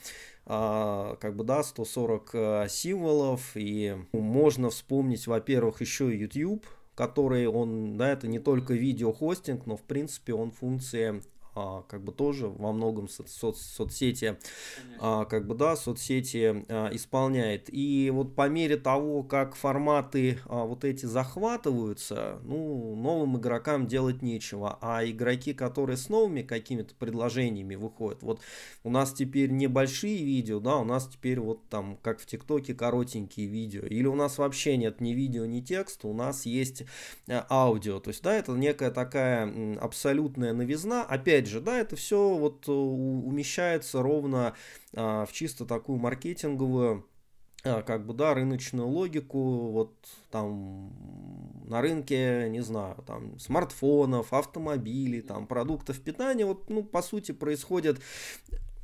э, 0.46 1.16
как 1.20 1.36
бы, 1.36 1.44
да, 1.44 1.62
140 1.62 2.30
э, 2.32 2.66
символов, 2.68 3.52
и 3.54 3.96
можно 4.12 4.70
вспомнить, 4.70 5.26
во-первых, 5.26 5.80
еще 5.80 6.12
YouTube, 6.12 6.66
который 7.00 7.46
он, 7.46 7.96
да, 7.96 8.10
это 8.10 8.28
не 8.28 8.38
только 8.38 8.74
видеохостинг, 8.74 9.64
но 9.64 9.78
в 9.78 9.82
принципе 9.84 10.34
он 10.34 10.50
функция 10.50 11.22
а, 11.60 11.82
как 11.82 12.02
бы 12.02 12.12
тоже 12.12 12.48
во 12.48 12.72
многом 12.72 13.08
со, 13.08 13.26
со, 13.26 13.52
соцсети, 13.52 14.38
а, 14.98 15.24
как 15.26 15.46
бы, 15.46 15.54
да, 15.54 15.76
соцсети 15.76 16.64
а, 16.68 16.88
исполняет. 16.92 17.68
И 17.72 18.10
вот 18.12 18.34
по 18.34 18.48
мере 18.48 18.76
того, 18.76 19.22
как 19.22 19.54
форматы 19.54 20.38
а, 20.46 20.64
вот 20.64 20.84
эти 20.84 21.06
захватываются, 21.06 22.38
ну, 22.44 22.96
новым 22.96 23.36
игрокам 23.36 23.86
делать 23.86 24.22
нечего. 24.22 24.78
А 24.80 25.04
игроки, 25.04 25.52
которые 25.52 25.96
с 25.96 26.08
новыми 26.08 26.42
какими-то 26.42 26.94
предложениями 26.94 27.74
выходят, 27.74 28.22
вот 28.22 28.40
у 28.84 28.90
нас 28.90 29.12
теперь 29.12 29.50
небольшие 29.50 30.24
видео, 30.24 30.60
да, 30.60 30.78
у 30.78 30.84
нас 30.84 31.06
теперь 31.06 31.40
вот 31.40 31.68
там, 31.68 31.98
как 32.02 32.20
в 32.20 32.26
ТикТоке, 32.26 32.74
коротенькие 32.74 33.46
видео. 33.46 33.82
Или 33.82 34.06
у 34.06 34.14
нас 34.14 34.38
вообще 34.38 34.76
нет 34.76 35.00
ни 35.00 35.10
видео, 35.10 35.44
ни 35.44 35.60
текста, 35.60 36.08
у 36.08 36.14
нас 36.14 36.46
есть 36.46 36.84
а, 37.28 37.46
аудио. 37.50 38.00
То 38.00 38.08
есть, 38.08 38.22
да, 38.22 38.34
это 38.34 38.52
некая 38.52 38.90
такая 38.90 39.78
абсолютная 39.78 40.52
новизна. 40.52 41.04
Опять 41.04 41.46
же, 41.50 41.60
да, 41.60 41.78
это 41.78 41.96
все 41.96 42.36
вот 42.36 42.68
э, 42.68 42.72
умещается 42.72 44.02
ровно 44.02 44.54
а, 44.94 45.26
в 45.26 45.32
чисто 45.32 45.66
такую 45.66 45.98
маркетинговую 45.98 47.06
а, 47.62 47.82
как 47.82 48.06
бы, 48.06 48.14
да, 48.14 48.32
рыночную 48.32 48.88
логику, 48.88 49.70
вот 49.72 49.94
там 50.30 50.92
на 51.66 51.82
рынке, 51.82 52.48
не 52.48 52.60
знаю, 52.60 52.96
там 53.06 53.38
смартфонов, 53.38 54.32
автомобилей, 54.32 55.20
там 55.20 55.46
продуктов 55.46 56.00
питания, 56.00 56.46
вот, 56.46 56.70
ну, 56.70 56.82
по 56.82 57.02
сути, 57.02 57.32
происходят, 57.32 58.00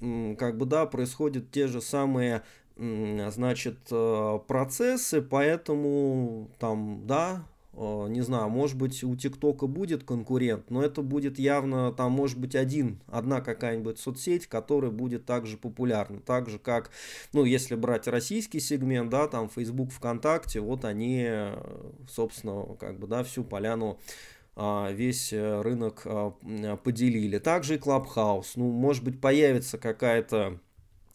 как 0.00 0.58
бы, 0.58 0.66
да, 0.66 0.84
происходят 0.84 1.50
те 1.50 1.68
же 1.68 1.80
самые 1.80 2.42
значит, 2.78 3.78
э, 3.90 4.38
процессы, 4.46 5.22
поэтому 5.22 6.50
там, 6.58 7.06
да, 7.06 7.46
не 7.76 8.22
знаю, 8.22 8.48
может 8.48 8.76
быть 8.76 9.04
у 9.04 9.14
ТикТока 9.16 9.66
будет 9.66 10.02
конкурент, 10.04 10.70
но 10.70 10.82
это 10.82 11.02
будет 11.02 11.38
явно, 11.38 11.92
там 11.92 12.12
может 12.12 12.38
быть 12.38 12.54
один, 12.54 13.00
одна 13.06 13.40
какая-нибудь 13.40 13.98
соцсеть, 13.98 14.46
которая 14.46 14.90
будет 14.90 15.26
также 15.26 15.56
популярна, 15.58 16.20
так 16.20 16.48
же 16.48 16.58
как, 16.58 16.90
ну, 17.32 17.44
если 17.44 17.74
брать 17.74 18.08
российский 18.08 18.60
сегмент, 18.60 19.10
да, 19.10 19.28
там 19.28 19.48
Facebook, 19.48 19.92
ВКонтакте, 19.92 20.60
вот 20.60 20.84
они, 20.84 21.28
собственно, 22.08 22.76
как 22.80 22.98
бы, 22.98 23.06
да, 23.06 23.22
всю 23.24 23.44
поляну 23.44 23.98
а, 24.58 24.90
весь 24.90 25.34
э, 25.34 25.60
рынок 25.60 26.02
а, 26.06 26.32
поделили. 26.82 27.38
Также 27.38 27.74
и 27.74 27.78
Clubhouse, 27.78 28.52
ну, 28.56 28.70
может 28.70 29.04
быть, 29.04 29.20
появится 29.20 29.76
какая-то 29.76 30.60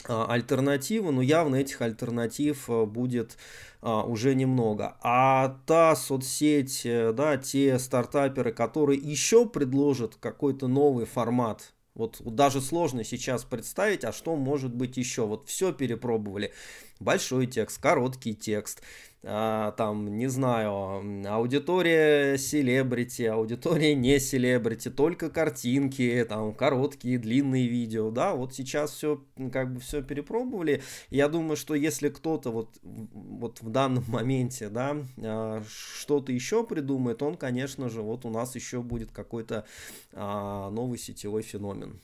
а, 0.07 0.25
альтернатива, 0.25 1.11
но 1.11 1.21
явно 1.21 1.57
этих 1.57 1.81
альтернатив 1.81 2.69
э, 2.69 2.85
будет 2.85 3.37
а, 3.81 4.03
уже 4.03 4.35
немного. 4.35 4.97
А 5.01 5.59
та 5.65 5.95
соцсеть, 5.95 6.81
э, 6.85 7.13
да, 7.13 7.37
те 7.37 7.77
стартаперы, 7.79 8.51
которые 8.51 8.99
еще 8.99 9.47
предложат 9.47 10.15
какой-то 10.15 10.67
новый 10.67 11.05
формат, 11.05 11.73
вот 11.93 12.21
даже 12.23 12.61
сложно 12.61 13.03
сейчас 13.03 13.43
представить, 13.43 14.05
а 14.05 14.13
что 14.13 14.35
может 14.35 14.73
быть 14.73 14.97
еще. 14.97 15.25
Вот 15.25 15.47
все 15.47 15.73
перепробовали. 15.73 16.53
Большой 17.01 17.47
текст, 17.47 17.81
короткий 17.81 18.35
текст, 18.35 18.83
а, 19.23 19.71
там, 19.71 20.17
не 20.17 20.27
знаю, 20.27 21.25
аудитория 21.27 22.37
селебрити, 22.37 23.23
аудитория 23.23 23.95
не 23.95 24.19
селебрити, 24.19 24.89
только 24.89 25.31
картинки, 25.31 26.23
там, 26.29 26.53
короткие, 26.53 27.17
длинные 27.17 27.67
видео, 27.67 28.11
да, 28.11 28.35
вот 28.35 28.53
сейчас 28.53 28.91
все, 28.91 29.19
как 29.51 29.73
бы 29.73 29.79
все 29.79 30.03
перепробовали, 30.03 30.83
я 31.09 31.27
думаю, 31.27 31.55
что 31.55 31.73
если 31.73 32.09
кто-то 32.09 32.51
вот, 32.51 32.77
вот 32.83 33.63
в 33.63 33.69
данном 33.71 34.03
моменте, 34.07 34.69
да, 34.69 34.97
а, 35.17 35.63
что-то 35.67 36.31
еще 36.31 36.63
придумает, 36.63 37.23
он, 37.23 37.35
конечно 37.35 37.89
же, 37.89 38.03
вот 38.03 38.25
у 38.25 38.29
нас 38.29 38.53
еще 38.53 38.83
будет 38.83 39.11
какой-то 39.11 39.65
а, 40.13 40.69
новый 40.69 40.99
сетевой 40.99 41.41
феномен. 41.41 41.99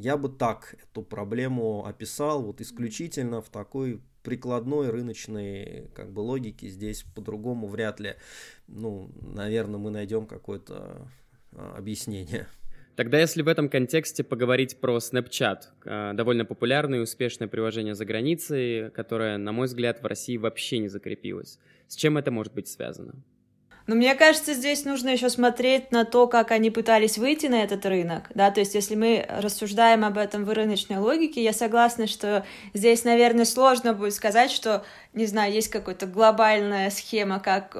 Я 0.00 0.18
бы 0.18 0.28
так 0.28 0.74
эту 0.82 1.02
проблему 1.02 1.86
описал, 1.86 2.42
вот 2.42 2.62
исключительно 2.62 3.40
в 3.40 3.48
такой 3.48 4.02
прикладной 4.22 4.90
рыночной 4.90 5.90
как 5.94 6.12
бы 6.12 6.20
логики 6.20 6.66
здесь 6.68 7.04
по-другому 7.14 7.68
вряд 7.68 8.00
ли, 8.00 8.14
ну, 8.68 9.10
наверное, 9.20 9.78
мы 9.78 9.90
найдем 9.90 10.26
какое-то 10.26 11.08
а, 11.52 11.74
объяснение. 11.76 12.46
Тогда 12.94 13.18
если 13.18 13.40
в 13.40 13.48
этом 13.48 13.70
контексте 13.70 14.22
поговорить 14.22 14.78
про 14.78 14.98
Snapchat, 14.98 15.58
а, 15.86 16.12
довольно 16.12 16.44
популярное 16.44 16.98
и 16.98 17.02
успешное 17.02 17.48
приложение 17.48 17.94
за 17.94 18.04
границей, 18.04 18.90
которое, 18.90 19.38
на 19.38 19.52
мой 19.52 19.66
взгляд, 19.66 20.02
в 20.02 20.06
России 20.06 20.36
вообще 20.36 20.78
не 20.78 20.88
закрепилось. 20.88 21.58
С 21.88 21.96
чем 21.96 22.18
это 22.18 22.30
может 22.30 22.54
быть 22.54 22.68
связано? 22.68 23.22
Но 23.92 23.96
мне 23.96 24.14
кажется, 24.14 24.54
здесь 24.54 24.86
нужно 24.86 25.10
еще 25.10 25.28
смотреть 25.28 25.92
на 25.92 26.06
то, 26.06 26.26
как 26.26 26.50
они 26.50 26.70
пытались 26.70 27.18
выйти 27.18 27.44
на 27.44 27.62
этот 27.62 27.84
рынок, 27.84 28.30
да, 28.34 28.50
то 28.50 28.60
есть 28.60 28.74
если 28.74 28.94
мы 28.94 29.26
рассуждаем 29.28 30.02
об 30.02 30.16
этом 30.16 30.46
в 30.46 30.50
рыночной 30.50 30.96
логике, 30.96 31.44
я 31.44 31.52
согласна, 31.52 32.06
что 32.06 32.46
здесь, 32.72 33.04
наверное, 33.04 33.44
сложно 33.44 33.92
будет 33.92 34.14
сказать, 34.14 34.50
что, 34.50 34.82
не 35.12 35.26
знаю, 35.26 35.52
есть 35.52 35.68
какая-то 35.68 36.06
глобальная 36.06 36.88
схема, 36.88 37.38
как 37.38 37.76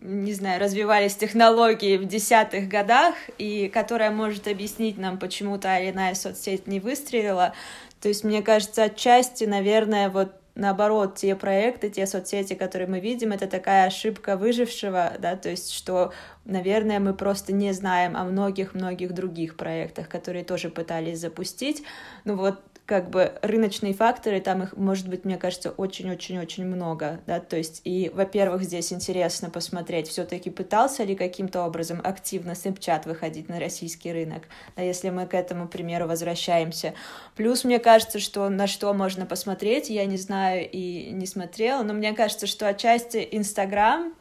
не 0.00 0.32
знаю, 0.32 0.60
развивались 0.60 1.14
технологии 1.14 1.96
в 1.96 2.06
десятых 2.06 2.66
годах, 2.66 3.14
и 3.38 3.68
которая 3.68 4.10
может 4.10 4.48
объяснить 4.48 4.98
нам, 4.98 5.16
почему 5.16 5.58
та 5.58 5.78
или 5.78 5.92
иная 5.92 6.16
соцсеть 6.16 6.66
не 6.66 6.80
выстрелила. 6.80 7.54
То 8.00 8.08
есть, 8.08 8.24
мне 8.24 8.42
кажется, 8.42 8.82
отчасти, 8.82 9.44
наверное, 9.44 10.10
вот 10.10 10.41
наоборот, 10.54 11.16
те 11.16 11.34
проекты, 11.36 11.90
те 11.90 12.06
соцсети, 12.06 12.54
которые 12.54 12.88
мы 12.88 13.00
видим, 13.00 13.32
это 13.32 13.46
такая 13.46 13.86
ошибка 13.86 14.36
выжившего, 14.36 15.12
да, 15.18 15.36
то 15.36 15.48
есть, 15.48 15.72
что, 15.72 16.12
наверное, 16.44 17.00
мы 17.00 17.14
просто 17.14 17.52
не 17.52 17.72
знаем 17.72 18.16
о 18.16 18.24
многих-многих 18.24 19.12
других 19.12 19.56
проектах, 19.56 20.08
которые 20.08 20.44
тоже 20.44 20.68
пытались 20.70 21.20
запустить. 21.20 21.82
Ну 22.24 22.36
вот, 22.36 22.60
как 22.92 23.08
бы 23.08 23.32
рыночные 23.40 23.94
факторы, 23.94 24.38
там 24.42 24.64
их, 24.64 24.76
может 24.76 25.08
быть, 25.08 25.24
мне 25.24 25.38
кажется, 25.38 25.70
очень-очень-очень 25.70 26.66
много, 26.66 27.20
да, 27.26 27.40
то 27.40 27.56
есть, 27.56 27.80
и, 27.84 28.10
во-первых, 28.12 28.64
здесь 28.64 28.92
интересно 28.92 29.48
посмотреть, 29.48 30.08
все-таки 30.08 30.50
пытался 30.50 31.02
ли 31.04 31.14
каким-то 31.14 31.62
образом 31.62 32.02
активно 32.04 32.50
Snapchat 32.50 33.08
выходить 33.08 33.48
на 33.48 33.58
российский 33.58 34.12
рынок, 34.12 34.42
да, 34.76 34.82
если 34.82 35.08
мы 35.08 35.26
к 35.26 35.32
этому 35.32 35.68
примеру 35.68 36.06
возвращаемся. 36.06 36.92
Плюс, 37.34 37.64
мне 37.64 37.78
кажется, 37.78 38.18
что 38.18 38.50
на 38.50 38.66
что 38.66 38.92
можно 38.92 39.24
посмотреть, 39.24 39.88
я 39.88 40.04
не 40.04 40.18
знаю 40.18 40.68
и 40.70 41.12
не 41.12 41.24
смотрела, 41.24 41.82
но 41.84 41.94
мне 41.94 42.12
кажется, 42.12 42.46
что 42.46 42.68
отчасти 42.68 43.26
Инстаграм 43.32 44.12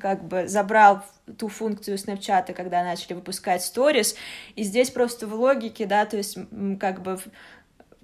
как 0.00 0.24
бы 0.24 0.48
забрал 0.48 1.02
ту 1.38 1.48
функцию 1.48 1.96
Snapchat, 1.96 2.52
когда 2.52 2.82
начали 2.82 3.14
выпускать 3.14 3.62
сторис, 3.62 4.16
и 4.54 4.64
здесь 4.64 4.90
просто 4.90 5.26
в 5.26 5.34
логике, 5.34 5.86
да, 5.86 6.04
то 6.06 6.16
есть 6.16 6.36
как 6.78 7.02
бы 7.02 7.18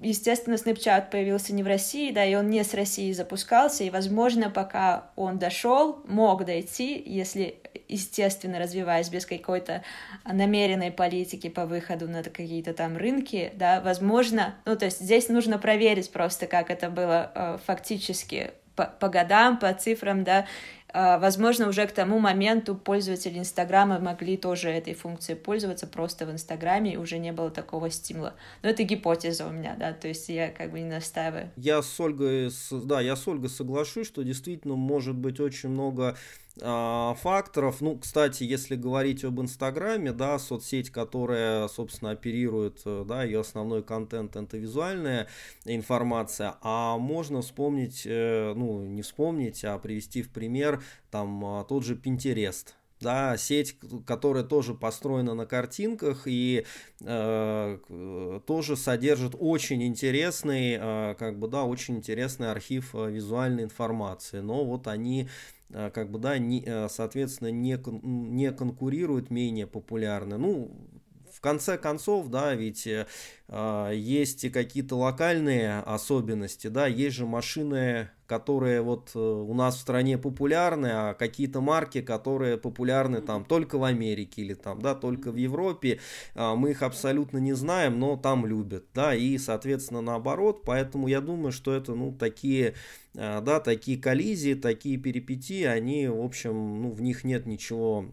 естественно, 0.00 0.54
Snapchat 0.54 1.10
появился 1.10 1.54
не 1.54 1.62
в 1.62 1.66
России, 1.66 2.12
да, 2.12 2.24
и 2.24 2.34
он 2.34 2.48
не 2.50 2.62
с 2.62 2.74
России 2.74 3.12
запускался, 3.12 3.84
и, 3.84 3.90
возможно, 3.90 4.50
пока 4.50 5.10
он 5.16 5.38
дошел, 5.38 6.02
мог 6.06 6.44
дойти, 6.44 7.02
если, 7.04 7.56
естественно, 7.88 8.58
развиваясь 8.58 9.08
без 9.08 9.26
какой-то 9.26 9.82
намеренной 10.24 10.90
политики 10.90 11.48
по 11.48 11.66
выходу 11.66 12.08
на 12.08 12.22
какие-то 12.22 12.74
там 12.74 12.96
рынки, 12.96 13.52
да, 13.54 13.80
возможно, 13.80 14.54
ну, 14.64 14.76
то 14.76 14.84
есть 14.84 15.00
здесь 15.00 15.28
нужно 15.28 15.58
проверить 15.58 16.10
просто, 16.12 16.46
как 16.46 16.70
это 16.70 16.90
было 16.90 17.32
э, 17.34 17.58
фактически 17.66 18.52
по, 18.76 18.84
по 18.84 19.08
годам, 19.08 19.58
по 19.58 19.72
цифрам, 19.74 20.22
да, 20.22 20.46
возможно, 20.92 21.68
уже 21.68 21.86
к 21.86 21.92
тому 21.92 22.18
моменту 22.18 22.74
пользователи 22.74 23.38
Инстаграма 23.38 23.98
могли 23.98 24.36
тоже 24.36 24.70
этой 24.70 24.94
функцией 24.94 25.38
пользоваться 25.38 25.86
просто 25.86 26.26
в 26.26 26.30
Инстаграме, 26.30 26.94
и 26.94 26.96
уже 26.96 27.18
не 27.18 27.32
было 27.32 27.50
такого 27.50 27.90
стимула. 27.90 28.34
Но 28.62 28.70
это 28.70 28.82
гипотеза 28.82 29.46
у 29.46 29.50
меня, 29.50 29.76
да, 29.78 29.92
то 29.92 30.08
есть 30.08 30.28
я 30.28 30.50
как 30.50 30.70
бы 30.70 30.80
не 30.80 30.88
настаиваю. 30.88 31.50
Я 31.56 31.82
с 31.82 32.00
Ольгой, 32.00 32.50
да, 32.70 33.00
я 33.00 33.16
с 33.16 33.28
Ольгой 33.28 33.50
соглашусь, 33.50 34.06
что 34.06 34.22
действительно 34.22 34.76
может 34.76 35.14
быть 35.14 35.40
очень 35.40 35.68
много 35.68 36.08
а, 36.08 36.16
факторов. 36.60 37.80
Ну, 37.80 37.98
кстати, 37.98 38.44
если 38.44 38.76
говорить 38.76 39.24
об 39.24 39.40
Инстаграме, 39.40 40.12
да, 40.12 40.38
соцсеть, 40.38 40.90
которая, 40.90 41.68
собственно, 41.68 42.12
оперирует, 42.12 42.80
э, 42.84 43.04
да, 43.06 43.22
ее 43.22 43.40
основной 43.40 43.82
контент 43.82 44.36
это 44.36 44.56
визуальная 44.56 45.28
информация, 45.64 46.56
а 46.62 46.98
можно 46.98 47.42
вспомнить, 47.42 48.02
э, 48.04 48.52
ну, 48.54 48.82
не 48.82 49.02
вспомнить, 49.02 49.64
а 49.64 49.78
привести 49.78 50.22
в 50.22 50.30
пример 50.30 50.82
там 51.10 51.44
а, 51.44 51.64
тот 51.64 51.84
же 51.84 51.94
Pinterest, 51.94 52.74
да, 53.00 53.36
сеть, 53.36 53.76
которая 54.06 54.42
тоже 54.42 54.74
построена 54.74 55.34
на 55.34 55.46
картинках 55.46 56.22
и 56.26 56.66
э, 57.00 58.40
тоже 58.46 58.76
содержит 58.76 59.34
очень 59.38 59.84
интересный, 59.84 60.76
э, 60.80 61.14
как 61.18 61.38
бы, 61.38 61.48
да, 61.48 61.64
очень 61.64 61.96
интересный 61.96 62.50
архив 62.50 62.94
э, 62.94 63.10
визуальной 63.10 63.64
информации, 63.64 64.40
но 64.40 64.64
вот 64.64 64.88
они 64.88 65.22
э, 65.22 65.57
как 65.90 66.10
бы, 66.10 66.18
да, 66.18 66.38
не, 66.38 66.62
э, 66.64 66.88
соответственно, 66.88 67.50
не, 67.50 67.78
не 68.02 68.52
конкурируют 68.52 69.30
менее 69.30 69.66
популярны. 69.66 70.38
Ну, 70.38 70.70
в 71.38 71.40
конце 71.40 71.78
концов, 71.78 72.30
да, 72.30 72.52
ведь 72.54 72.84
э, 72.88 73.06
а, 73.46 73.92
есть 73.92 74.42
и 74.42 74.50
какие-то 74.50 74.96
локальные 74.96 75.78
особенности, 75.78 76.66
да, 76.66 76.88
есть 76.88 77.14
же 77.14 77.26
машины, 77.26 78.10
которые 78.26 78.82
вот 78.82 79.12
э, 79.14 79.18
у 79.20 79.54
нас 79.54 79.76
в 79.76 79.80
стране 79.80 80.18
популярны, 80.18 80.88
а 80.88 81.14
какие-то 81.14 81.60
марки, 81.60 82.00
которые 82.02 82.58
популярны 82.58 83.20
там 83.20 83.44
только 83.44 83.78
в 83.78 83.84
Америке 83.84 84.42
или 84.42 84.54
там, 84.54 84.82
да, 84.82 84.96
только 84.96 85.30
в 85.30 85.36
Европе, 85.36 86.00
э, 86.34 86.54
мы 86.56 86.72
их 86.72 86.82
абсолютно 86.82 87.38
не 87.38 87.52
знаем, 87.52 88.00
но 88.00 88.16
там 88.16 88.44
любят, 88.44 88.86
да, 88.92 89.14
и, 89.14 89.38
соответственно, 89.38 90.00
наоборот, 90.00 90.62
поэтому 90.64 91.06
я 91.06 91.20
думаю, 91.20 91.52
что 91.52 91.72
это, 91.72 91.94
ну, 91.94 92.10
такие, 92.10 92.74
э, 93.14 93.40
да, 93.42 93.60
такие 93.60 93.96
коллизии, 93.96 94.54
такие 94.54 94.96
перипетии, 94.96 95.62
они, 95.62 96.08
в 96.08 96.20
общем, 96.20 96.82
ну, 96.82 96.90
в 96.90 97.00
них 97.00 97.22
нет 97.22 97.46
ничего 97.46 98.06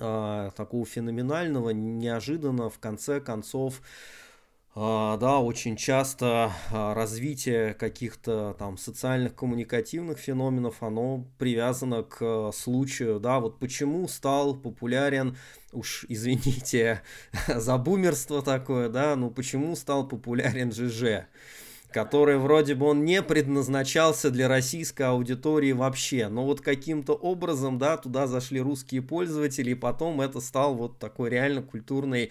а, 0.00 0.50
такого 0.50 0.84
феноменального, 0.86 1.70
неожиданно 1.70 2.70
в 2.70 2.78
конце 2.78 3.20
концов, 3.20 3.82
а, 4.72 5.16
да, 5.16 5.40
очень 5.40 5.76
часто 5.76 6.52
а, 6.70 6.94
развитие 6.94 7.74
каких-то 7.74 8.54
там 8.56 8.78
социальных 8.78 9.34
коммуникативных 9.34 10.18
феноменов, 10.18 10.82
оно 10.82 11.26
привязано 11.38 12.04
к 12.04 12.52
случаю, 12.52 13.18
да, 13.18 13.40
вот 13.40 13.58
почему 13.58 14.06
стал 14.06 14.54
популярен, 14.54 15.36
уж 15.72 16.06
извините 16.08 17.02
за 17.48 17.76
бумерство 17.78 18.42
такое, 18.42 18.88
да, 18.88 19.16
ну 19.16 19.30
почему 19.30 19.74
стал 19.74 20.06
популярен 20.06 20.72
ЖЖ, 20.72 21.26
который 21.92 22.38
вроде 22.38 22.74
бы 22.74 22.86
он 22.86 23.04
не 23.04 23.22
предназначался 23.22 24.30
для 24.30 24.48
российской 24.48 25.02
аудитории 25.02 25.72
вообще, 25.72 26.28
но 26.28 26.44
вот 26.44 26.60
каким-то 26.60 27.14
образом, 27.14 27.78
да, 27.78 27.96
туда 27.96 28.26
зашли 28.26 28.60
русские 28.60 29.02
пользователи, 29.02 29.70
и 29.70 29.74
потом 29.74 30.20
это 30.20 30.40
стал 30.40 30.74
вот 30.74 30.98
такой 30.98 31.30
реально 31.30 31.62
культурный 31.62 32.30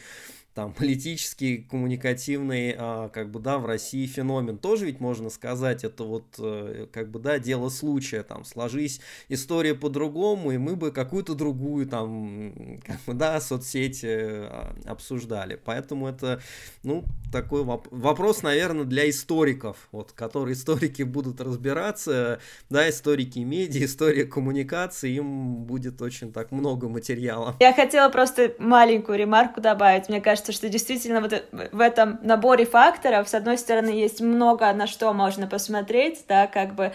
там 0.59 0.73
политический, 0.73 1.59
коммуникативный, 1.71 2.75
а, 2.77 3.07
как 3.07 3.31
бы, 3.31 3.39
да, 3.39 3.59
в 3.59 3.65
России 3.65 4.05
феномен. 4.05 4.57
Тоже 4.57 4.87
ведь 4.87 4.99
можно 4.99 5.29
сказать, 5.29 5.85
это 5.85 6.03
вот, 6.03 6.25
э, 6.37 6.87
как 6.91 7.09
бы, 7.11 7.19
да, 7.19 7.39
дело 7.39 7.69
случая, 7.69 8.23
там, 8.23 8.43
сложись 8.43 8.99
история 9.29 9.73
по-другому, 9.73 10.51
и 10.51 10.57
мы 10.57 10.75
бы 10.75 10.91
какую-то 10.91 11.33
другую, 11.33 11.87
там, 11.87 12.77
как 12.85 12.99
бы, 13.07 13.13
да, 13.13 13.39
соцсеть 13.39 14.03
э, 14.03 14.73
обсуждали. 14.83 15.57
Поэтому 15.63 16.09
это, 16.09 16.41
ну, 16.83 17.05
такой 17.31 17.63
воп- 17.63 17.87
вопрос, 17.91 18.43
наверное, 18.43 18.83
для 18.83 19.09
историков, 19.09 19.87
вот, 19.93 20.11
которые 20.11 20.55
историки 20.55 21.03
будут 21.03 21.39
разбираться, 21.39 22.41
да, 22.69 22.89
историки 22.89 23.39
медиа, 23.39 23.85
история 23.85 24.25
коммуникации, 24.25 25.11
им 25.15 25.63
будет 25.63 26.01
очень 26.01 26.33
так 26.33 26.51
много 26.51 26.89
материала. 26.89 27.55
Я 27.61 27.71
хотела 27.71 28.09
просто 28.09 28.55
маленькую 28.59 29.17
ремарку 29.17 29.61
добавить. 29.61 30.09
Мне 30.09 30.19
кажется, 30.19 30.48
кажется, 30.49 30.51
что 30.51 30.69
действительно 30.69 31.21
вот 31.21 31.43
в 31.71 31.79
этом 31.79 32.19
наборе 32.23 32.65
факторов, 32.65 33.29
с 33.29 33.33
одной 33.33 33.57
стороны, 33.57 33.89
есть 33.89 34.21
много 34.21 34.71
на 34.73 34.87
что 34.87 35.13
можно 35.13 35.47
посмотреть, 35.47 36.25
да, 36.27 36.47
как 36.47 36.75
бы 36.75 36.91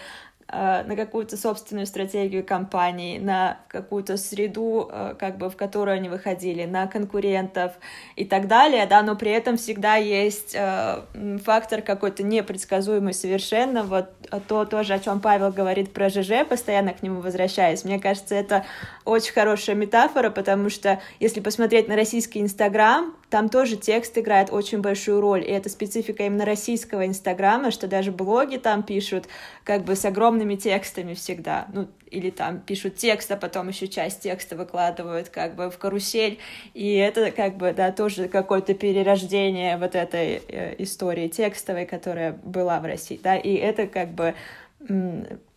Э, 0.47 0.83
на 0.83 0.95
какую-то 0.95 1.37
собственную 1.37 1.87
стратегию 1.87 2.45
компании, 2.45 3.17
на 3.17 3.57
какую-то 3.67 4.15
среду, 4.15 4.87
э, 4.91 5.15
как 5.17 5.39
бы, 5.39 5.49
в 5.49 5.55
которую 5.55 5.95
они 5.95 6.07
выходили, 6.07 6.65
на 6.65 6.85
конкурентов 6.85 7.71
и 8.15 8.25
так 8.25 8.47
далее, 8.47 8.85
да, 8.85 9.01
но 9.01 9.15
при 9.15 9.31
этом 9.31 9.57
всегда 9.57 9.95
есть 9.95 10.53
э, 10.53 11.01
фактор 11.43 11.81
какой-то 11.81 12.21
непредсказуемый 12.21 13.15
совершенно, 13.15 13.81
вот 13.81 14.11
то 14.47 14.65
тоже, 14.65 14.93
о 14.93 14.99
чем 14.99 15.19
Павел 15.19 15.51
говорит 15.51 15.91
про 15.91 16.09
ЖЖ, 16.09 16.47
постоянно 16.47 16.93
к 16.93 17.01
нему 17.01 17.21
возвращаясь, 17.21 17.83
мне 17.83 17.99
кажется, 17.99 18.35
это 18.35 18.65
очень 19.03 19.33
хорошая 19.33 19.75
метафора, 19.75 20.29
потому 20.29 20.69
что 20.69 21.01
если 21.19 21.39
посмотреть 21.39 21.87
на 21.87 21.95
российский 21.95 22.39
Инстаграм, 22.39 23.15
там 23.29 23.49
тоже 23.49 23.75
текст 23.75 24.17
играет 24.17 24.51
очень 24.51 24.81
большую 24.81 25.19
роль, 25.19 25.41
и 25.41 25.51
это 25.51 25.69
специфика 25.69 26.23
именно 26.23 26.45
российского 26.45 27.05
Инстаграма, 27.05 27.71
что 27.71 27.87
даже 27.87 28.11
блоги 28.11 28.57
там 28.57 28.83
пишут 28.83 29.27
как 29.63 29.83
бы 29.83 29.95
с 29.95 30.05
огромными 30.05 30.55
текстами 30.55 31.13
всегда, 31.15 31.67
ну, 31.73 31.87
или 32.11 32.29
там 32.29 32.59
пишут 32.59 32.97
текст, 32.97 33.31
а 33.31 33.37
потом 33.37 33.67
еще 33.67 33.87
часть 33.87 34.21
текста 34.21 34.55
выкладывают 34.55 35.29
как 35.29 35.55
бы 35.55 35.69
в 35.69 35.77
карусель, 35.77 36.39
и 36.73 36.93
это 36.93 37.31
как 37.31 37.57
бы, 37.57 37.73
да, 37.73 37.91
тоже 37.91 38.27
какое-то 38.27 38.73
перерождение 38.73 39.77
вот 39.77 39.95
этой 39.95 40.41
э, 40.47 40.75
истории 40.77 41.27
текстовой, 41.27 41.85
которая 41.85 42.33
была 42.33 42.79
в 42.79 42.85
России, 42.85 43.19
да, 43.21 43.35
и 43.35 43.53
это 43.55 43.87
как 43.87 44.11
бы 44.13 44.35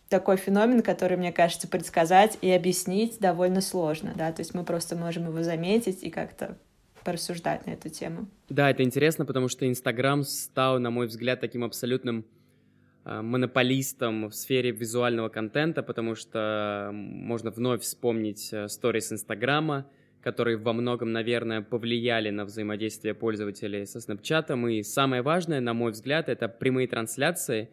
такой 0.09 0.37
феномен, 0.37 0.81
который, 0.81 1.17
мне 1.17 1.31
кажется, 1.31 1.67
предсказать 1.67 2.39
и 2.41 2.51
объяснить 2.51 3.19
довольно 3.19 3.61
сложно, 3.61 4.13
да, 4.15 4.31
то 4.31 4.41
есть 4.41 4.55
мы 4.55 4.63
просто 4.63 4.95
можем 4.95 5.27
его 5.27 5.43
заметить 5.43 6.03
и 6.03 6.09
как-то 6.09 6.57
порассуждать 7.09 7.65
на 7.65 7.71
эту 7.71 7.89
тему. 7.89 8.27
Да, 8.49 8.69
это 8.69 8.83
интересно, 8.83 9.25
потому 9.25 9.47
что 9.49 9.67
Инстаграм 9.67 10.23
стал, 10.23 10.79
на 10.79 10.91
мой 10.91 11.07
взгляд, 11.07 11.39
таким 11.39 11.63
абсолютным 11.63 12.23
э, 13.03 13.21
монополистом 13.21 14.27
в 14.27 14.35
сфере 14.35 14.69
визуального 14.69 15.29
контента, 15.29 15.81
потому 15.81 16.13
что 16.13 16.91
можно 16.93 17.49
вновь 17.49 17.81
вспомнить 17.81 18.53
э, 18.53 18.67
сторис 18.67 19.11
Инстаграма, 19.11 19.87
которые 20.21 20.57
во 20.57 20.73
многом, 20.73 21.11
наверное, 21.11 21.63
повлияли 21.63 22.29
на 22.29 22.45
взаимодействие 22.45 23.15
пользователей 23.15 23.87
со 23.87 24.01
Снапчатом. 24.01 24.67
И 24.67 24.83
самое 24.83 25.23
важное, 25.23 25.61
на 25.61 25.73
мой 25.73 25.91
взгляд, 25.93 26.29
это 26.29 26.47
прямые 26.47 26.87
трансляции, 26.87 27.69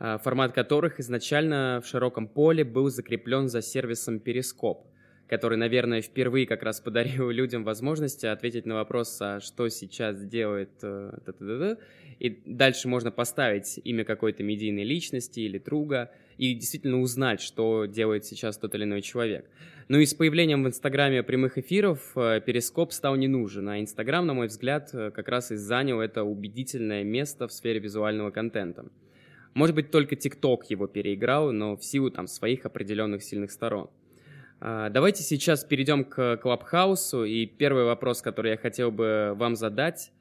э, 0.00 0.18
формат 0.24 0.52
которых 0.52 0.98
изначально 0.98 1.80
в 1.84 1.86
широком 1.86 2.26
поле 2.26 2.64
был 2.64 2.90
закреплен 2.90 3.48
за 3.48 3.62
сервисом 3.62 4.18
Перископ 4.18 4.91
который, 5.28 5.56
наверное, 5.58 6.02
впервые 6.02 6.46
как 6.46 6.62
раз 6.62 6.80
подарил 6.80 7.30
людям 7.30 7.64
возможность 7.64 8.24
ответить 8.24 8.66
на 8.66 8.74
вопрос, 8.74 9.16
а 9.20 9.40
что 9.40 9.68
сейчас 9.68 10.22
делает 10.24 10.70
э, 10.82 11.76
и 12.22 12.40
дальше 12.46 12.86
можно 12.86 13.10
поставить 13.10 13.80
имя 13.82 14.04
какой-то 14.04 14.44
медийной 14.44 14.84
личности 14.84 15.40
или 15.40 15.58
друга 15.58 16.12
и 16.38 16.54
действительно 16.54 17.00
узнать, 17.00 17.40
что 17.40 17.86
делает 17.86 18.24
сейчас 18.24 18.58
тот 18.58 18.74
или 18.76 18.84
иной 18.84 19.02
человек. 19.02 19.50
Ну 19.88 19.98
и 19.98 20.06
с 20.06 20.14
появлением 20.14 20.62
в 20.62 20.68
Инстаграме 20.68 21.24
прямых 21.24 21.58
эфиров 21.58 22.12
э, 22.14 22.40
Перископ 22.40 22.92
стал 22.92 23.16
не 23.16 23.26
нужен, 23.26 23.68
а 23.68 23.80
Инстаграм, 23.80 24.24
на 24.24 24.34
мой 24.34 24.46
взгляд, 24.46 24.90
э, 24.92 25.10
как 25.10 25.28
раз 25.28 25.50
и 25.50 25.56
занял 25.56 26.00
это 26.00 26.22
убедительное 26.22 27.02
место 27.02 27.48
в 27.48 27.52
сфере 27.52 27.80
визуального 27.80 28.30
контента. 28.30 28.86
Может 29.54 29.74
быть, 29.74 29.90
только 29.90 30.14
ТикТок 30.14 30.70
его 30.70 30.86
переиграл, 30.86 31.52
но 31.52 31.76
в 31.76 31.84
силу 31.84 32.10
там 32.10 32.28
своих 32.28 32.64
определенных 32.64 33.22
сильных 33.22 33.50
сторон. 33.50 33.90
А, 34.64 34.90
давайте 34.90 35.24
сейчас 35.24 35.64
перейдем 35.64 36.04
к 36.04 36.36
Клабхаусу. 36.36 37.24
И 37.24 37.46
первый 37.46 37.84
вопрос, 37.84 38.22
который 38.22 38.52
я 38.52 38.56
хотел 38.56 38.92
бы 38.92 39.32
вам 39.34 39.56
задать, 39.56 40.12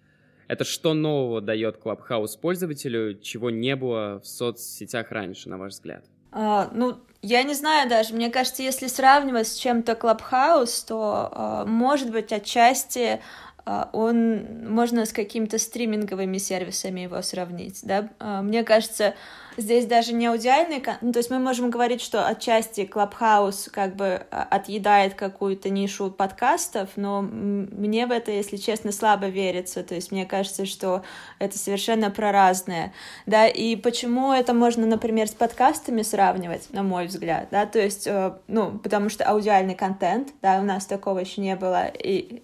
это 0.47 0.63
что 0.63 0.95
нового 0.95 1.41
дает 1.41 1.77
Клабхаус 1.77 2.37
пользователю, 2.37 3.19
чего 3.21 3.51
не 3.51 3.75
было 3.75 4.19
в 4.19 4.25
соцсетях 4.25 5.11
раньше, 5.11 5.47
на 5.47 5.59
ваш 5.59 5.73
взгляд? 5.73 6.05
А, 6.31 6.71
ну, 6.73 6.97
я 7.21 7.43
не 7.43 7.53
знаю 7.53 7.87
даже. 7.87 8.15
Мне 8.15 8.31
кажется, 8.31 8.63
если 8.63 8.87
сравнивать 8.87 9.47
с 9.47 9.57
чем-то 9.57 9.93
Клабхаус, 9.93 10.85
то, 10.85 11.29
а, 11.31 11.65
может 11.65 12.09
быть, 12.09 12.33
отчасти 12.33 13.21
он 13.65 14.67
можно 14.67 15.05
с 15.05 15.13
какими-то 15.13 15.59
стриминговыми 15.59 16.37
сервисами 16.37 17.01
его 17.01 17.21
сравнить, 17.21 17.79
да. 17.83 18.09
А, 18.19 18.41
мне 18.41 18.63
кажется, 18.63 19.13
здесь 19.57 19.85
даже 19.85 20.13
не 20.13 20.27
аудиальный, 20.27 20.83
ну, 21.01 21.11
то 21.11 21.19
есть 21.19 21.29
мы 21.29 21.39
можем 21.39 21.69
говорить, 21.69 22.01
что 22.01 22.25
отчасти 22.27 22.81
Clubhouse 22.81 23.69
как 23.69 23.95
бы 23.95 24.25
а, 24.31 24.47
отъедает 24.49 25.13
какую-то 25.13 25.69
нишу 25.69 26.09
подкастов, 26.09 26.89
но 26.95 27.21
мне 27.21 28.07
в 28.07 28.11
это, 28.11 28.31
если 28.31 28.57
честно, 28.57 28.91
слабо 28.91 29.27
верится, 29.27 29.83
то 29.83 29.93
есть 29.93 30.11
мне 30.11 30.25
кажется, 30.25 30.65
что 30.65 31.03
это 31.37 31.57
совершенно 31.57 32.09
проразное, 32.09 32.93
да, 33.25 33.47
и 33.47 33.75
почему 33.75 34.33
это 34.33 34.53
можно, 34.53 34.87
например, 34.87 35.27
с 35.27 35.33
подкастами 35.33 36.01
сравнивать, 36.01 36.73
на 36.73 36.81
мой 36.83 37.05
взгляд, 37.05 37.49
да, 37.51 37.65
то 37.65 37.79
есть, 37.79 38.07
э, 38.07 38.33
ну, 38.47 38.79
потому 38.79 39.09
что 39.09 39.23
аудиальный 39.25 39.75
контент, 39.75 40.29
да, 40.41 40.59
у 40.59 40.63
нас 40.63 40.85
такого 40.85 41.19
еще 41.19 41.41
не 41.41 41.55
было, 41.55 41.85
и 41.87 42.41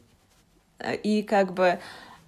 и 1.04 1.24
как 1.24 1.54
бы 1.54 1.80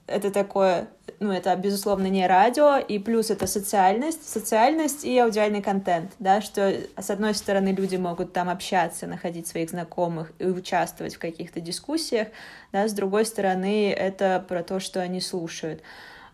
это 0.10 0.32
такое, 0.32 0.88
ну, 1.20 1.32
это, 1.32 1.56
безусловно, 1.56 2.08
не 2.08 2.28
радио, 2.28 2.78
и 2.78 3.00
плюс 3.00 3.30
это 3.30 3.48
социальность, 3.48 4.28
социальность 4.28 5.06
и 5.06 5.18
аудиальный 5.20 5.62
контент, 5.62 6.12
да, 6.20 6.42
что, 6.42 6.74
с 6.98 7.10
одной 7.10 7.34
стороны, 7.34 7.70
люди 7.70 7.96
могут 7.96 8.34
там 8.34 8.50
общаться, 8.50 9.08
находить 9.08 9.48
своих 9.48 9.70
знакомых 9.70 10.32
и 10.40 10.46
участвовать 10.46 11.16
в 11.16 11.20
каких-то 11.20 11.62
дискуссиях, 11.62 12.30
да, 12.72 12.88
с 12.88 12.94
другой 12.94 13.26
стороны, 13.26 13.92
это 13.92 14.44
про 14.48 14.64
то, 14.64 14.80
что 14.80 15.00
они 15.02 15.22
слушают. 15.22 15.82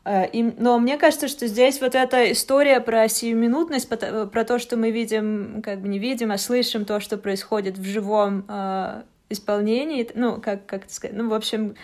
Э, 0.05 0.27
и, 0.27 0.43
но 0.43 0.79
мне 0.79 0.97
кажется, 0.97 1.27
что 1.27 1.47
здесь 1.47 1.81
вот 1.81 1.95
эта 1.95 2.31
история 2.31 2.79
про 2.79 3.07
сиюминутность, 3.07 3.89
про 3.89 4.43
то, 4.45 4.59
что 4.59 4.77
мы 4.77 4.91
видим, 4.91 5.61
как 5.63 5.81
бы 5.81 5.87
не 5.87 5.99
видим, 5.99 6.31
а 6.31 6.37
слышим 6.37 6.85
то, 6.85 6.99
что 6.99 7.17
происходит 7.17 7.77
в 7.77 7.83
живом 7.83 8.45
э, 8.47 9.03
исполнении, 9.29 10.09
ну, 10.13 10.39
как, 10.39 10.65
как 10.65 10.89
сказать, 10.89 11.15
ну, 11.15 11.29
в 11.29 11.33
общем, 11.33 11.75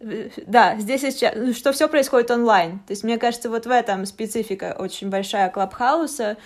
да, 0.00 0.76
здесь 0.78 1.00
сейчас, 1.00 1.34
ну, 1.36 1.52
что 1.52 1.72
все 1.72 1.88
происходит 1.88 2.30
онлайн. 2.30 2.78
То 2.80 2.92
есть, 2.92 3.02
мне 3.04 3.18
кажется, 3.18 3.50
вот 3.50 3.66
в 3.66 3.70
этом 3.70 4.06
специфика 4.06 4.76
очень 4.78 5.10
большая 5.10 5.50
Клабхауса. 5.50 6.36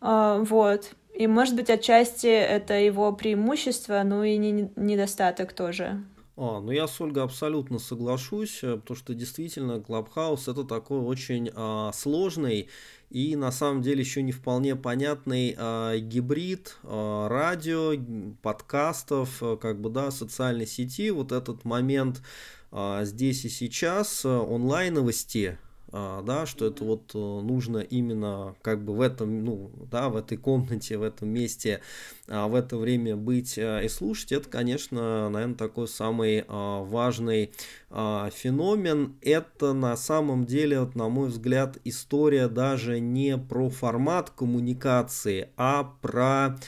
А, 0.00 0.38
вот. 0.38 0.92
И, 1.14 1.26
может 1.26 1.54
быть, 1.54 1.68
отчасти 1.68 2.28
это 2.28 2.74
его 2.74 3.12
преимущество, 3.12 4.02
ну 4.04 4.22
и 4.22 4.36
не, 4.36 4.70
недостаток 4.76 5.52
тоже. 5.52 6.00
А, 6.40 6.60
ну 6.60 6.70
я 6.70 6.86
с 6.86 7.00
Ольгой 7.00 7.24
абсолютно 7.24 7.80
соглашусь, 7.80 8.60
э, 8.62 8.76
потому 8.76 8.96
что 8.96 9.12
действительно 9.12 9.80
Клабхаус 9.80 10.46
это 10.46 10.62
такой 10.62 11.00
очень 11.00 11.50
а, 11.52 11.90
сложный 11.92 12.68
и 13.10 13.34
на 13.34 13.50
самом 13.50 13.82
деле 13.82 14.00
еще 14.00 14.22
не 14.22 14.30
вполне 14.30 14.76
понятный 14.76 15.56
а, 15.58 15.98
гибрид 15.98 16.78
а, 16.84 17.28
радио, 17.28 17.92
подкастов, 18.40 19.42
а, 19.42 19.56
как 19.56 19.80
бы 19.80 19.90
да, 19.90 20.12
социальной 20.12 20.68
сети. 20.68 21.10
Вот 21.10 21.32
этот 21.32 21.64
момент 21.64 22.22
а, 22.70 23.04
здесь 23.04 23.44
и 23.44 23.48
сейчас 23.48 24.24
а, 24.24 24.40
онлайновости, 24.40 25.58
да, 25.90 26.44
что 26.44 26.66
это 26.66 26.84
вот 26.84 27.12
э, 27.14 27.18
нужно 27.18 27.78
именно 27.78 28.54
как 28.60 28.84
бы 28.84 28.94
в 28.94 29.00
этом, 29.00 29.42
ну, 29.44 29.70
да, 29.90 30.10
в 30.10 30.16
этой 30.16 30.36
комнате, 30.36 30.98
в 30.98 31.02
этом 31.02 31.30
месте, 31.30 31.80
а, 32.28 32.46
в 32.46 32.54
это 32.54 32.76
время 32.76 33.16
быть 33.16 33.56
э, 33.56 33.84
и 33.84 33.88
слушать, 33.88 34.32
это, 34.32 34.50
конечно, 34.50 35.30
наверное, 35.30 35.54
такой 35.56 35.88
самый 35.88 36.44
а, 36.46 36.82
важный 36.82 37.52
феномен. 37.90 39.16
Это 39.22 39.72
на 39.72 39.96
самом 39.96 40.44
деле, 40.44 40.90
на 40.94 41.08
мой 41.08 41.28
взгляд, 41.28 41.78
история 41.84 42.48
даже 42.48 43.00
не 43.00 43.38
про 43.38 43.70
формат 43.70 44.28
коммуникации, 44.28 45.48
а 45.56 45.84
про 46.02 46.58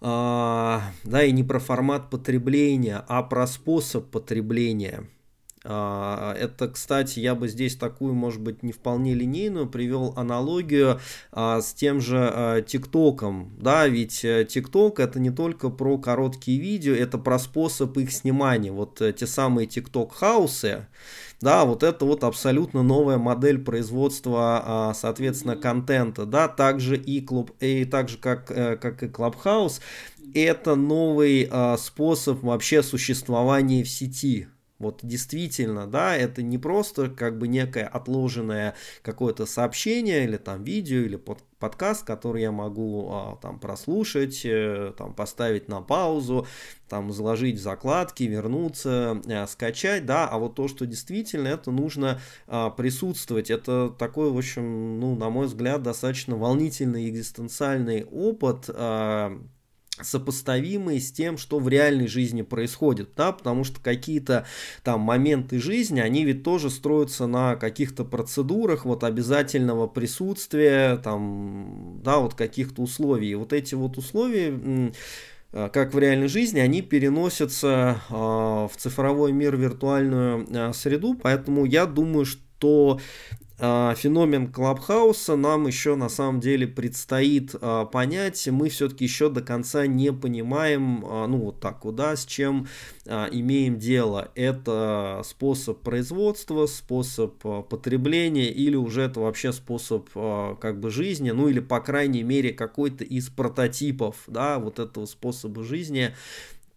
да, 0.00 1.24
и 1.24 1.30
не 1.30 1.44
про 1.44 1.58
формат 1.58 2.08
потребления, 2.08 3.04
а 3.06 3.22
про 3.22 3.46
способ 3.46 4.10
потребления. 4.10 5.06
А, 5.62 6.34
это, 6.38 6.68
кстати, 6.68 7.20
я 7.20 7.34
бы 7.34 7.46
здесь 7.46 7.76
такую, 7.76 8.14
может 8.14 8.40
быть, 8.40 8.62
не 8.62 8.72
вполне 8.72 9.12
линейную 9.12 9.68
привел 9.68 10.14
аналогию 10.16 11.00
а, 11.32 11.60
с 11.60 11.74
тем 11.74 12.00
же 12.00 12.16
а, 12.18 12.62
ТикТоком. 12.62 13.54
Да, 13.58 13.86
ведь 13.86 14.24
э, 14.24 14.46
ТикТок 14.48 15.00
это 15.00 15.20
не 15.20 15.30
только 15.30 15.68
про 15.68 15.98
короткие 15.98 16.58
видео, 16.58 16.94
это 16.94 17.18
про 17.18 17.38
способ 17.38 17.96
их 17.98 18.10
снимания. 18.10 18.72
Вот 18.72 19.02
э, 19.02 19.12
те 19.12 19.26
самые 19.26 19.66
ТикТок-хаусы, 19.66 20.86
да, 21.42 21.66
вот 21.66 21.82
это 21.82 22.06
вот 22.06 22.24
абсолютно 22.24 22.82
новая 22.82 23.18
модель 23.18 23.58
производства, 23.58 24.92
соответственно, 24.96 25.56
контента, 25.56 26.24
да, 26.24 26.48
также 26.48 26.96
и 26.96 27.20
клуб, 27.20 27.50
и 27.60 27.84
так 27.84 28.08
же 28.08 28.16
как, 28.16 28.50
э, 28.50 28.76
как 28.76 29.02
и 29.02 29.06
Clubhouse, 29.06 29.80
это 30.32 30.74
новый 30.74 31.50
способ 31.76 32.42
вообще 32.42 32.82
существования 32.82 33.82
в 33.82 33.88
сети, 33.88 34.48
вот 34.80 35.00
действительно, 35.02 35.86
да, 35.86 36.16
это 36.16 36.42
не 36.42 36.58
просто 36.58 37.10
как 37.10 37.38
бы 37.38 37.46
некое 37.46 37.84
отложенное 37.84 38.74
какое-то 39.02 39.46
сообщение 39.46 40.24
или 40.24 40.38
там 40.38 40.64
видео 40.64 41.00
или 41.00 41.16
под, 41.16 41.44
подкаст, 41.58 42.04
который 42.04 42.42
я 42.42 42.50
могу 42.50 43.08
а, 43.10 43.38
там 43.42 43.60
прослушать, 43.60 44.40
э, 44.44 44.94
там 44.96 45.14
поставить 45.14 45.68
на 45.68 45.82
паузу, 45.82 46.46
там 46.88 47.12
заложить 47.12 47.58
в 47.58 47.62
закладки, 47.62 48.22
вернуться, 48.22 49.20
э, 49.26 49.46
скачать, 49.46 50.06
да, 50.06 50.26
а 50.26 50.38
вот 50.38 50.54
то, 50.54 50.66
что 50.66 50.86
действительно 50.86 51.48
это 51.48 51.70
нужно 51.70 52.18
а, 52.46 52.70
присутствовать, 52.70 53.50
это 53.50 53.90
такой, 53.90 54.30
в 54.30 54.38
общем, 54.38 54.98
ну, 54.98 55.14
на 55.14 55.28
мой 55.28 55.46
взгляд, 55.46 55.82
достаточно 55.82 56.36
волнительный 56.36 57.08
экзистенциальный 57.10 58.04
опыт, 58.04 58.64
а, 58.68 59.38
сопоставимые 60.02 61.00
с 61.00 61.12
тем, 61.12 61.38
что 61.38 61.58
в 61.58 61.68
реальной 61.68 62.06
жизни 62.06 62.42
происходит, 62.42 63.10
да, 63.16 63.32
потому 63.32 63.64
что 63.64 63.80
какие-то 63.80 64.46
там 64.82 65.00
моменты 65.00 65.58
жизни, 65.58 66.00
они 66.00 66.24
ведь 66.24 66.42
тоже 66.42 66.70
строятся 66.70 67.26
на 67.26 67.56
каких-то 67.56 68.04
процедурах, 68.04 68.84
вот 68.84 69.04
обязательного 69.04 69.86
присутствия, 69.86 70.96
там, 70.98 72.00
да, 72.02 72.18
вот 72.18 72.34
каких-то 72.34 72.82
условий. 72.82 73.30
И 73.30 73.34
вот 73.34 73.52
эти 73.52 73.74
вот 73.74 73.98
условия 73.98 74.92
э, 75.52 75.68
как 75.72 75.94
в 75.94 75.98
реальной 75.98 76.28
жизни, 76.28 76.60
они 76.60 76.82
переносятся 76.82 78.00
э, 78.08 78.14
в 78.14 78.72
цифровой 78.76 79.32
мир, 79.32 79.56
виртуальную 79.56 80.46
э, 80.48 80.72
среду, 80.72 81.14
поэтому 81.20 81.64
я 81.64 81.86
думаю, 81.86 82.24
что 82.24 82.40
а, 82.62 83.00
феномен 83.60 84.50
Клабхауса 84.50 85.36
нам 85.36 85.66
еще 85.66 85.94
на 85.94 86.08
самом 86.08 86.40
деле 86.40 86.66
предстоит 86.66 87.54
а, 87.60 87.84
понять. 87.84 88.48
Мы 88.48 88.70
все-таки 88.70 89.04
еще 89.04 89.28
до 89.28 89.42
конца 89.42 89.86
не 89.86 90.12
понимаем, 90.12 91.04
а, 91.04 91.26
ну 91.26 91.38
вот 91.38 91.60
так 91.60 91.84
вот, 91.84 91.96
да, 91.96 92.16
с 92.16 92.24
чем 92.24 92.68
имеем 93.06 93.78
дело. 93.78 94.30
Это 94.34 95.22
способ 95.24 95.80
производства, 95.80 96.66
способ 96.66 97.38
потребления 97.68 98.50
или 98.50 98.76
уже 98.76 99.02
это 99.02 99.20
вообще 99.20 99.52
способ 99.52 100.08
как 100.12 100.80
бы 100.80 100.90
жизни, 100.90 101.30
ну 101.30 101.48
или 101.48 101.60
по 101.60 101.80
крайней 101.80 102.22
мере 102.22 102.52
какой-то 102.52 103.04
из 103.04 103.28
прототипов, 103.28 104.16
да, 104.26 104.58
вот 104.58 104.78
этого 104.78 105.06
способа 105.06 105.64
жизни 105.64 106.14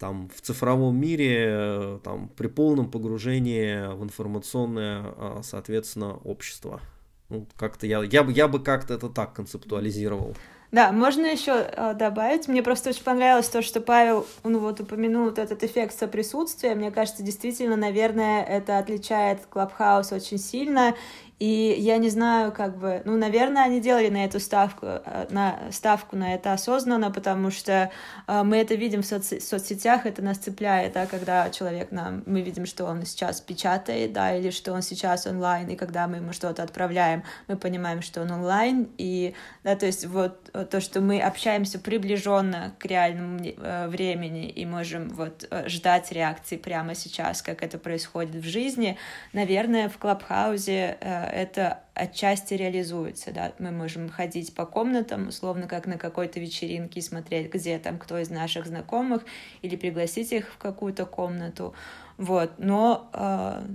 там 0.04 0.28
в 0.36 0.42
цифровом 0.42 0.98
мире, 0.98 1.46
э, 1.48 2.00
там 2.04 2.28
при 2.28 2.48
полном 2.48 2.92
погружении 2.92 3.88
в 3.96 4.04
информационное, 4.04 5.02
а, 5.02 5.40
соответственно, 5.44 6.18
общество. 6.26 6.82
Ну, 7.30 7.48
как-то 7.56 7.88
я, 7.88 8.04
я 8.04 8.24
бы, 8.24 8.34
я 8.34 8.50
бы 8.50 8.62
как-то 8.62 8.96
это 8.96 9.08
так 9.08 9.32
концептуализировал. 9.32 10.36
Да, 10.74 10.92
можно 10.92 11.28
еще 11.28 11.52
э, 11.54 11.94
добавить. 11.94 12.50
Мне 12.50 12.62
просто 12.62 12.90
очень 12.90 13.04
понравилось 13.04 13.48
то, 13.48 13.62
что 13.62 13.80
Павел, 13.80 14.28
ну 14.44 14.60
вот 14.60 14.82
упомянул 14.82 15.26
вот 15.26 15.40
этот 15.40 15.64
эффект 15.64 15.98
соприсутствия. 15.98 16.76
Мне 16.76 16.92
кажется, 16.92 17.24
действительно, 17.24 17.78
наверное, 17.78 18.44
это 18.44 18.80
отличает 18.80 19.46
Клабхаус 19.46 20.12
очень 20.12 20.38
сильно. 20.38 20.96
И 21.44 21.76
я 21.78 21.98
не 21.98 22.10
знаю, 22.10 22.54
как 22.54 22.78
бы, 22.78 23.02
ну, 23.04 23.18
наверное, 23.18 23.66
они 23.66 23.82
делали 23.82 24.08
на 24.08 24.24
эту 24.24 24.40
ставку, 24.40 24.86
э, 24.86 25.28
на 25.30 25.60
ставку 25.72 26.16
на 26.16 26.36
это 26.36 26.54
осознанно, 26.54 27.12
потому 27.12 27.52
что 27.52 27.92
э, 28.28 28.44
мы 28.44 28.56
это 28.56 28.76
видим 28.76 29.02
в 29.02 29.06
соц 29.06 29.44
соцсетях, 29.44 30.06
это 30.06 30.22
нас 30.22 30.38
цепляет, 30.38 30.94
да, 30.94 31.06
когда 31.06 31.50
человек 31.50 31.92
нам, 31.92 32.24
мы 32.26 32.40
видим, 32.40 32.66
что 32.66 32.86
он 32.86 33.06
сейчас 33.06 33.42
печатает, 33.42 34.14
да, 34.14 34.34
или 34.34 34.52
что 34.52 34.72
он 34.72 34.82
сейчас 34.82 35.28
онлайн, 35.28 35.68
и 35.68 35.76
когда 35.76 36.08
мы 36.08 36.18
ему 36.18 36.32
что-то 36.32 36.64
отправляем, 36.64 37.24
мы 37.50 37.58
понимаем, 37.58 38.02
что 38.02 38.22
он 38.22 38.32
онлайн, 38.32 38.88
и, 38.98 39.34
да, 39.66 39.76
то 39.76 39.86
есть 39.86 40.06
вот 40.06 40.50
то, 40.70 40.80
что 40.80 41.02
мы 41.02 41.20
общаемся 41.20 41.78
приближенно 41.78 42.74
к 42.80 42.86
реальному 42.86 43.42
э, 43.44 43.88
времени 43.90 44.48
и 44.48 44.66
можем 44.66 45.10
вот 45.10 45.46
ждать 45.66 46.10
реакции 46.14 46.56
прямо 46.56 46.96
сейчас, 46.96 47.42
как 47.42 47.64
это 47.64 47.78
происходит 47.78 48.36
в 48.36 48.48
жизни, 48.48 48.98
наверное, 49.34 49.90
в 49.90 49.98
Клабхаузе 49.98 50.98
это 51.34 51.84
отчасти 51.94 52.54
реализуется, 52.54 53.32
да, 53.32 53.54
мы 53.60 53.72
можем 53.72 54.10
ходить 54.10 54.54
по 54.54 54.66
комнатам, 54.66 55.28
условно, 55.30 55.68
как 55.68 55.88
на 55.88 55.98
какой-то 55.98 56.40
вечеринке 56.40 57.02
смотреть, 57.02 57.52
где 57.52 57.80
там 57.80 57.98
кто 57.98 58.18
из 58.20 58.30
наших 58.30 58.68
знакомых, 58.68 59.24
или 59.62 59.76
пригласить 59.76 60.32
их 60.32 60.50
в 60.50 60.58
какую-то 60.58 61.06
комнату, 61.06 61.74
вот, 62.18 62.52
но 62.58 63.10
э, 63.14 63.66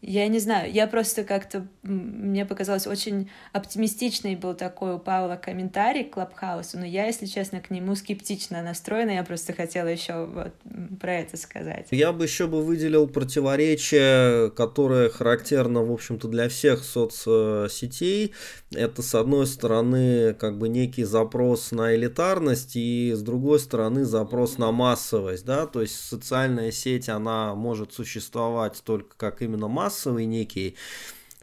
я 0.00 0.28
не 0.28 0.38
знаю, 0.38 0.72
я 0.72 0.86
просто 0.86 1.24
как-то, 1.24 1.66
мне 1.82 2.46
показалось, 2.46 2.86
очень 2.86 3.30
оптимистичный 3.52 4.36
был 4.36 4.54
такой 4.54 4.94
у 4.94 4.98
Павла 4.98 5.34
комментарий 5.34 6.04
к 6.04 6.14
Клабхаусу, 6.14 6.78
но 6.78 6.86
я, 6.86 7.06
если 7.06 7.26
честно, 7.26 7.60
к 7.60 7.70
нему 7.70 7.96
скептично 7.96 8.62
настроена, 8.62 9.10
я 9.10 9.24
просто 9.24 9.52
хотела 9.52 9.88
еще 9.88 10.26
вот 10.26 10.52
про 11.00 11.14
это 11.14 11.36
сказать. 11.36 11.88
Я 11.90 12.12
бы 12.12 12.24
еще 12.24 12.46
бы 12.46 12.62
выделил 12.62 13.08
противоречие, 13.08 14.52
которое 14.52 15.08
характерно, 15.08 15.82
в 15.82 15.90
общем-то, 15.92 16.28
для 16.28 16.48
всех 16.48 16.84
соцсетей. 16.84 18.34
Это, 18.72 19.02
с 19.02 19.14
одной 19.16 19.46
стороны, 19.48 20.32
как 20.34 20.58
бы 20.58 20.68
некий 20.68 21.04
запрос 21.04 21.72
на 21.72 21.96
элитарность, 21.96 22.76
и 22.76 23.12
с 23.14 23.22
другой 23.22 23.58
стороны, 23.58 24.04
запрос 24.04 24.58
на 24.58 24.70
массовость, 24.70 25.44
да, 25.44 25.66
то 25.66 25.80
есть 25.80 25.96
социальная 25.96 26.70
сеть, 26.70 27.08
она 27.08 27.56
может 27.56 27.92
существовать 27.92 28.80
только 28.84 29.16
как 29.16 29.42
именно 29.42 29.66
массовость, 29.66 29.87
массовый 29.88 30.26
некий 30.26 30.76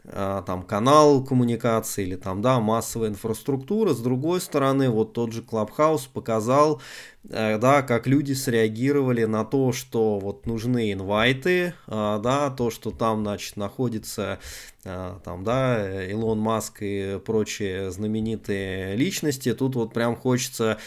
а, 0.08 0.42
там 0.42 0.62
канал 0.62 1.24
коммуникации 1.24 2.04
или 2.04 2.14
там, 2.14 2.42
да, 2.42 2.60
массовая 2.60 3.08
инфраструктура. 3.08 3.92
С 3.92 3.98
другой 3.98 4.40
стороны, 4.40 4.88
вот 4.88 5.14
тот 5.14 5.32
же 5.32 5.42
Clubhouse 5.42 6.08
показал, 6.12 6.80
э, 7.28 7.58
да, 7.58 7.82
как 7.82 8.06
люди 8.06 8.34
среагировали 8.34 9.24
на 9.24 9.44
то, 9.44 9.72
что 9.72 10.20
вот 10.20 10.46
нужны 10.46 10.92
инвайты, 10.92 11.74
а, 11.88 12.20
да, 12.20 12.50
то, 12.50 12.70
что 12.70 12.92
там, 12.92 13.22
значит, 13.22 13.56
находится 13.56 14.38
а, 14.84 15.18
там, 15.24 15.42
да, 15.42 16.04
Илон 16.04 16.38
Маск 16.38 16.82
и 16.82 17.18
прочие 17.26 17.90
знаменитые 17.90 18.94
личности. 18.94 19.54
Тут 19.54 19.74
вот 19.74 19.92
прям 19.92 20.14
хочется 20.14 20.78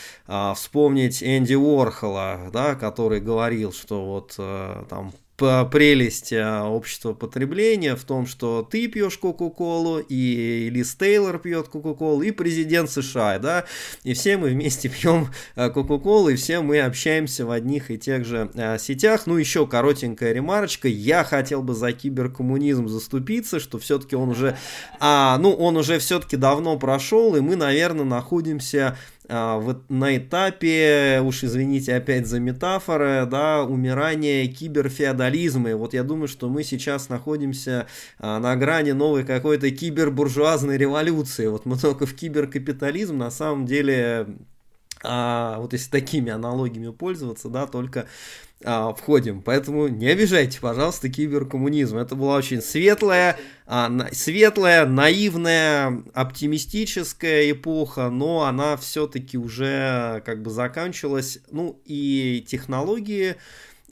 вспомнить 0.55 1.21
Энди 1.21 1.55
Уорхола, 1.55 2.49
да, 2.53 2.75
который 2.75 3.19
говорил, 3.19 3.73
что 3.73 4.05
вот 4.05 4.35
э, 4.37 4.85
там 4.89 5.11
прелесть 5.39 6.33
а, 6.33 6.65
общества 6.65 7.13
потребления 7.13 7.95
в 7.95 8.03
том, 8.03 8.25
что 8.25 8.67
ты 8.69 8.87
пьешь 8.87 9.17
Кока-Колу, 9.17 9.99
и 9.99 10.69
Лиз 10.69 10.95
Тейлор 10.95 11.39
пьет 11.39 11.67
Кока-Колу, 11.67 12.21
и 12.21 12.31
президент 12.31 12.89
США, 12.89 13.39
да, 13.39 13.65
и 14.03 14.13
все 14.13 14.37
мы 14.37 14.49
вместе 14.49 14.89
пьем 15.01 15.29
а, 15.55 15.69
Кока-Колу, 15.69 16.29
и 16.29 16.35
все 16.35 16.61
мы 16.61 16.81
общаемся 16.81 17.45
в 17.45 17.51
одних 17.51 17.91
и 17.91 17.97
тех 17.97 18.25
же 18.25 18.51
а, 18.55 18.77
сетях. 18.77 19.25
Ну, 19.25 19.37
еще 19.37 19.67
коротенькая 19.67 20.33
ремарочка, 20.33 20.87
я 20.87 21.23
хотел 21.23 21.63
бы 21.63 21.73
за 21.73 21.91
киберкоммунизм 21.91 22.87
заступиться, 22.87 23.59
что 23.59 23.79
все-таки 23.79 24.15
он 24.15 24.29
уже, 24.29 24.57
а, 24.99 25.37
ну, 25.37 25.53
он 25.53 25.77
уже 25.77 25.99
все-таки 25.99 26.37
давно 26.37 26.77
прошел, 26.77 27.35
и 27.35 27.41
мы, 27.41 27.55
наверное, 27.55 28.05
находимся 28.05 28.97
вот 29.29 29.89
на 29.89 30.17
этапе, 30.17 31.21
уж 31.23 31.43
извините 31.43 31.93
опять 31.93 32.25
за 32.25 32.39
метафоры, 32.39 33.27
да, 33.29 33.63
умирания 33.63 34.47
киберфеодализма. 34.47 35.69
И 35.69 35.73
вот 35.73 35.93
я 35.93 36.03
думаю, 36.03 36.27
что 36.27 36.49
мы 36.49 36.63
сейчас 36.63 37.09
находимся 37.09 37.85
а, 38.17 38.39
на 38.39 38.55
грани 38.55 38.91
новой 38.91 39.23
какой-то 39.23 39.69
кибербуржуазной 39.69 40.77
революции. 40.77 41.45
Вот 41.45 41.65
мы 41.65 41.77
только 41.81 42.05
в 42.05 42.15
киберкапитализм 42.15 43.17
на 43.17 43.29
самом 43.29 43.65
деле 43.65 44.27
а, 45.03 45.59
вот 45.59 45.73
если 45.73 45.89
такими 45.89 46.31
аналогиями 46.31 46.91
пользоваться, 46.91 47.49
да, 47.49 47.67
только 47.67 48.07
а, 48.63 48.93
входим. 48.93 49.41
Поэтому 49.41 49.87
не 49.87 50.07
обижайте, 50.07 50.59
пожалуйста, 50.59 51.09
киберкоммунизм. 51.09 51.97
Это 51.97 52.15
была 52.15 52.35
очень 52.35 52.61
светлая, 52.61 53.37
а, 53.65 53.87
на, 53.87 54.13
светлая, 54.13 54.85
наивная, 54.85 56.03
оптимистическая 56.13 57.51
эпоха, 57.51 58.09
но 58.09 58.43
она 58.43 58.75
все-таки 58.75 59.37
уже 59.37 60.21
как 60.25 60.41
бы 60.41 60.49
заканчивалась. 60.49 61.39
Ну 61.51 61.79
и 61.85 62.45
технологии 62.45 63.37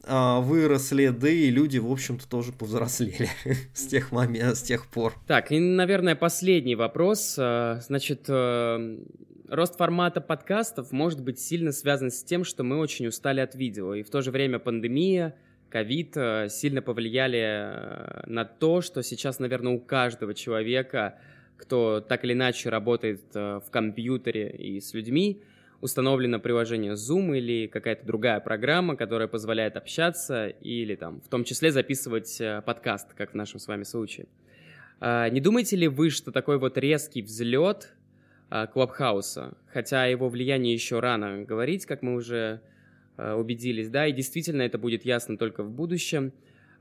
а, 0.04 0.41
выросли, 0.41 1.08
да 1.10 1.30
и 1.30 1.50
люди, 1.50 1.78
в 1.78 1.91
общем-то, 1.91 2.28
тоже 2.28 2.52
повзрослели 2.52 3.30
с 3.74 3.88
тех 3.88 4.12
моментов, 4.12 4.58
с 4.58 4.63
тех 4.63 4.88
пор. 4.88 5.13
Так, 5.28 5.52
и, 5.52 5.60
наверное, 5.60 6.15
последний 6.15 6.76
вопрос. 6.76 7.36
А, 7.38 7.80
значит, 7.82 8.26
э, 8.28 8.98
рост 9.49 9.77
формата 9.77 10.21
подкастов 10.21 10.91
может 10.91 11.23
быть 11.23 11.39
сильно 11.39 11.71
связан 11.71 12.12
с 12.12 12.23
тем, 12.23 12.43
что 12.43 12.63
мы 12.63 12.77
очень 12.77 13.07
устали 13.07 13.39
от 13.39 13.55
видео, 13.55 13.93
и 13.93 14.03
в 14.03 14.10
то 14.10 14.21
же 14.21 14.31
время 14.31 14.60
пандемия, 14.60 15.36
ковид 15.69 16.15
э, 16.15 16.47
сильно 16.49 16.81
повлияли 16.81 17.39
э, 17.41 18.23
на 18.27 18.45
то, 18.45 18.81
что 18.81 19.03
сейчас, 19.03 19.39
наверное, 19.39 19.73
у 19.73 19.79
каждого 19.79 20.33
человека, 20.33 21.19
кто 21.57 22.01
так 22.01 22.23
или 22.23 22.33
иначе 22.33 22.69
работает 22.69 23.21
в 23.33 23.65
компьютере 23.71 24.49
и 24.51 24.79
с 24.79 24.93
людьми, 24.93 25.41
установлено 25.81 26.39
приложение 26.39 26.93
Zoom 26.93 27.38
или 27.38 27.67
какая-то 27.67 28.05
другая 28.05 28.39
программа, 28.39 28.95
которая 28.95 29.27
позволяет 29.27 29.75
общаться 29.77 30.47
или 30.47 30.95
там 30.95 31.21
в 31.21 31.27
том 31.27 31.43
числе 31.43 31.71
записывать 31.71 32.39
э, 32.41 32.62
подкаст, 32.65 33.13
как 33.13 33.31
в 33.31 33.36
нашем 33.36 33.60
с 33.60 33.67
вами 33.67 33.83
случае. 33.83 34.27
А, 34.99 35.29
не 35.29 35.39
думаете 35.39 35.75
ли 35.75 35.88
вы, 35.88 36.10
что 36.10 36.31
такой 36.31 36.57
вот 36.57 36.77
резкий 36.77 37.21
взлет 37.21 37.93
Клабхауса, 38.49 39.57
хотя 39.71 40.05
его 40.05 40.29
влиянии 40.29 40.73
еще 40.73 40.99
рано 40.99 41.43
говорить, 41.43 41.86
как 41.86 42.01
мы 42.01 42.15
уже 42.15 42.62
а, 43.17 43.36
убедились, 43.36 43.89
да, 43.89 44.07
и 44.07 44.13
действительно 44.13 44.62
это 44.62 44.77
будет 44.77 45.03
ясно 45.05 45.38
только 45.38 45.63
в 45.63 45.71
будущем, 45.71 46.31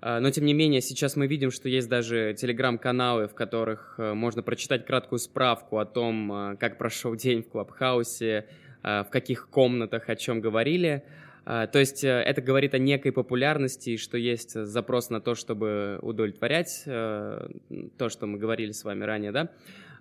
но, 0.02 0.30
тем 0.30 0.44
не 0.44 0.52
менее, 0.52 0.82
сейчас 0.82 1.16
мы 1.16 1.26
видим, 1.26 1.50
что 1.50 1.70
есть 1.70 1.88
даже 1.88 2.36
телеграм-каналы, 2.38 3.28
в 3.28 3.34
которых 3.34 3.94
э, 3.96 4.12
можно 4.12 4.42
прочитать 4.42 4.84
краткую 4.84 5.18
справку 5.18 5.78
о 5.78 5.86
том, 5.86 6.56
как 6.60 6.76
прошел 6.76 7.14
день 7.16 7.42
в 7.42 7.48
Клабхаусе, 7.48 8.44
Э, 8.86 9.02
в 9.02 9.10
каких 9.10 9.48
комнатах, 9.48 10.08
о 10.08 10.14
чем 10.14 10.40
говорили. 10.40 11.02
Э, 11.44 11.66
то 11.70 11.80
есть 11.80 12.04
э, 12.04 12.08
это 12.08 12.40
говорит 12.40 12.72
о 12.72 12.78
некой 12.78 13.10
популярности, 13.10 13.96
что 13.96 14.16
есть 14.16 14.52
запрос 14.52 15.10
на 15.10 15.20
то, 15.20 15.34
чтобы 15.34 15.98
удовлетворять 16.02 16.82
то, 16.84 18.08
что 18.08 18.26
мы 18.26 18.38
говорили 18.38 18.70
с 18.70 18.84
вами 18.84 19.02
ранее, 19.02 19.32
да? 19.32 19.50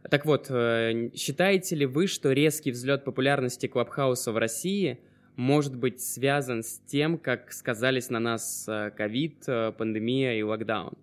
Так 0.10 0.26
вот, 0.26 0.48
считаете 0.48 1.76
ли 1.76 1.86
вы, 1.86 2.08
что 2.08 2.32
резкий 2.32 2.72
взлет 2.72 3.04
популярности 3.04 3.68
Клабхауса 3.68 4.32
в 4.32 4.38
России 4.38 5.00
может 5.36 5.76
быть 5.76 6.02
связан 6.02 6.64
с 6.64 6.80
тем, 6.86 7.18
как 7.18 7.52
сказались 7.52 8.10
на 8.10 8.20
нас 8.20 8.70
ковид, 8.96 9.46
пандемия 9.78 10.38
и 10.38 10.44
локдаун? 10.44 10.94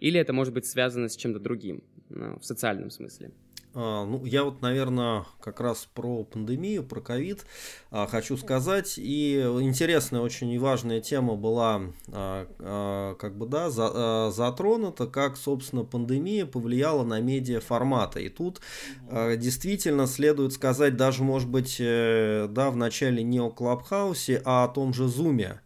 Или 0.00 0.20
это 0.20 0.32
может 0.32 0.54
быть 0.54 0.66
связано 0.66 1.08
с 1.08 1.16
чем-то 1.16 1.40
другим, 1.40 1.82
ну, 2.10 2.38
в 2.38 2.44
социальном 2.44 2.90
смысле? 2.90 3.30
А, 3.74 4.04
ну, 4.04 4.24
я 4.24 4.44
вот, 4.44 4.62
наверное, 4.62 5.24
как 5.40 5.60
раз 5.60 5.88
про 5.92 6.22
пандемию, 6.24 6.84
про 6.84 7.00
ковид 7.00 7.44
а, 7.90 8.06
хочу 8.06 8.36
сказать. 8.36 8.94
И 8.98 9.40
интересная, 9.60 10.20
очень 10.20 10.50
и 10.50 10.58
важная 10.58 11.00
тема 11.00 11.34
была, 11.34 11.82
а, 12.08 13.14
как 13.16 13.36
бы, 13.36 13.46
да, 13.46 13.70
затронута, 14.30 15.06
как, 15.06 15.36
собственно, 15.36 15.84
пандемия 15.84 16.46
повлияла 16.46 17.04
на 17.04 17.20
медиа 17.20 17.60
форматы. 17.60 18.24
И 18.24 18.28
тут 18.28 18.60
действительно 19.10 20.06
следует 20.06 20.52
сказать, 20.52 20.96
даже, 20.96 21.24
может 21.24 21.48
быть, 21.48 21.76
э, 21.80 22.46
да, 22.50 22.70
в 22.70 22.76
начале 22.76 23.22
не 23.22 23.40
о 23.40 23.50
Клабхаусе, 23.50 24.40
а 24.44 24.64
о 24.64 24.68
том 24.68 24.94
же 24.94 25.08
Зуме. 25.08 25.60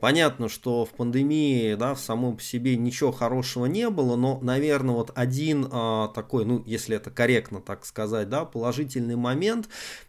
Понятно, 0.00 0.48
что 0.48 0.86
в 0.86 0.90
пандемии, 0.90 1.74
да, 1.74 1.94
в 1.94 2.00
самом 2.00 2.38
по 2.38 2.42
себе 2.42 2.76
ничего 2.76 3.12
хорошего 3.12 3.66
не 3.66 3.90
было, 3.90 4.16
но, 4.16 4.38
наверное, 4.40 4.94
вот 4.94 5.12
один 5.14 5.68
а, 5.70 6.08
такой, 6.08 6.46
ну, 6.46 6.62
если 6.64 6.96
это 6.96 7.10
корректно 7.10 7.60
так 7.60 7.84
сказать, 7.84 8.30
да, 8.30 8.46
положительный 8.46 9.16
момент, 9.16 9.68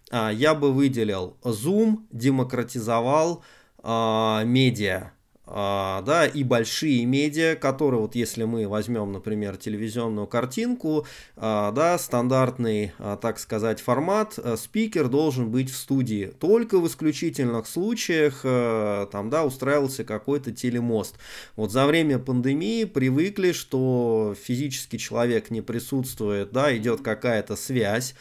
а, 0.10 0.32
я 0.32 0.56
бы 0.56 0.72
выделил. 0.72 1.36
Zoom 1.44 2.06
демократизовал 2.12 3.44
а, 3.84 4.44
медиа. 4.46 5.12
А, 5.54 6.02
да, 6.04 6.26
и 6.26 6.44
большие 6.46 7.04
медиа, 7.06 7.56
которые, 7.56 8.00
вот 8.00 8.16
если 8.16 8.46
мы 8.46 8.70
возьмем, 8.70 9.12
например, 9.12 9.58
телевизионную 9.58 10.26
картинку, 10.26 11.06
а, 11.36 11.74
да, 11.74 11.98
стандартный, 11.98 12.94
а, 13.00 13.18
так 13.18 13.38
сказать, 13.38 13.82
формат, 13.82 14.40
а, 14.42 14.56
спикер 14.56 15.10
должен 15.10 15.52
быть 15.52 15.70
в 15.70 15.76
студии. 15.76 16.32
Только 16.40 16.80
в 16.80 16.88
исключительных 16.88 17.68
случаях 17.68 18.42
а, 18.46 19.08
там, 19.08 19.30
да, 19.30 19.44
устраивался 19.44 20.06
какой-то 20.06 20.54
телемост. 20.54 21.18
Вот 21.58 21.74
за 21.74 21.86
время 21.86 22.18
пандемии 22.18 22.86
привыкли, 22.86 23.52
что 23.52 24.34
физически 24.42 24.96
человек 24.96 25.52
не 25.52 25.60
присутствует, 25.60 26.54
да, 26.54 26.76
идет 26.78 27.02
какая-то 27.02 27.58
связь, 27.58 28.16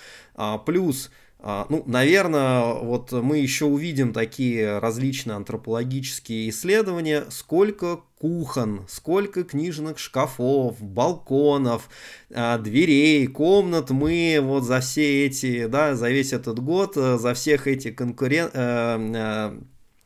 плюс 0.67 1.11
ну, 1.43 1.83
наверное, 1.87 2.75
вот 2.75 3.13
мы 3.13 3.39
еще 3.39 3.65
увидим 3.65 4.13
такие 4.13 4.79
различные 4.79 5.37
антропологические 5.37 6.51
исследования, 6.51 7.25
сколько 7.31 8.01
кухон, 8.21 8.85
сколько 8.89 9.45
книжных 9.45 9.99
шкафов, 9.99 10.81
балконов, 10.81 11.89
а, 12.33 12.59
дверей, 12.59 13.27
комнат 13.27 13.91
мы 13.91 14.39
вот 14.43 14.65
за 14.65 14.81
все 14.81 15.27
эти, 15.27 15.67
да, 15.67 15.95
за 15.95 16.11
весь 16.11 16.35
этот 16.35 16.61
год, 16.61 16.97
э, 16.97 17.17
за 17.19 17.35
всех 17.35 17.67
эти 17.67 17.91
конкурен... 17.91 18.51
Э, 18.53 19.59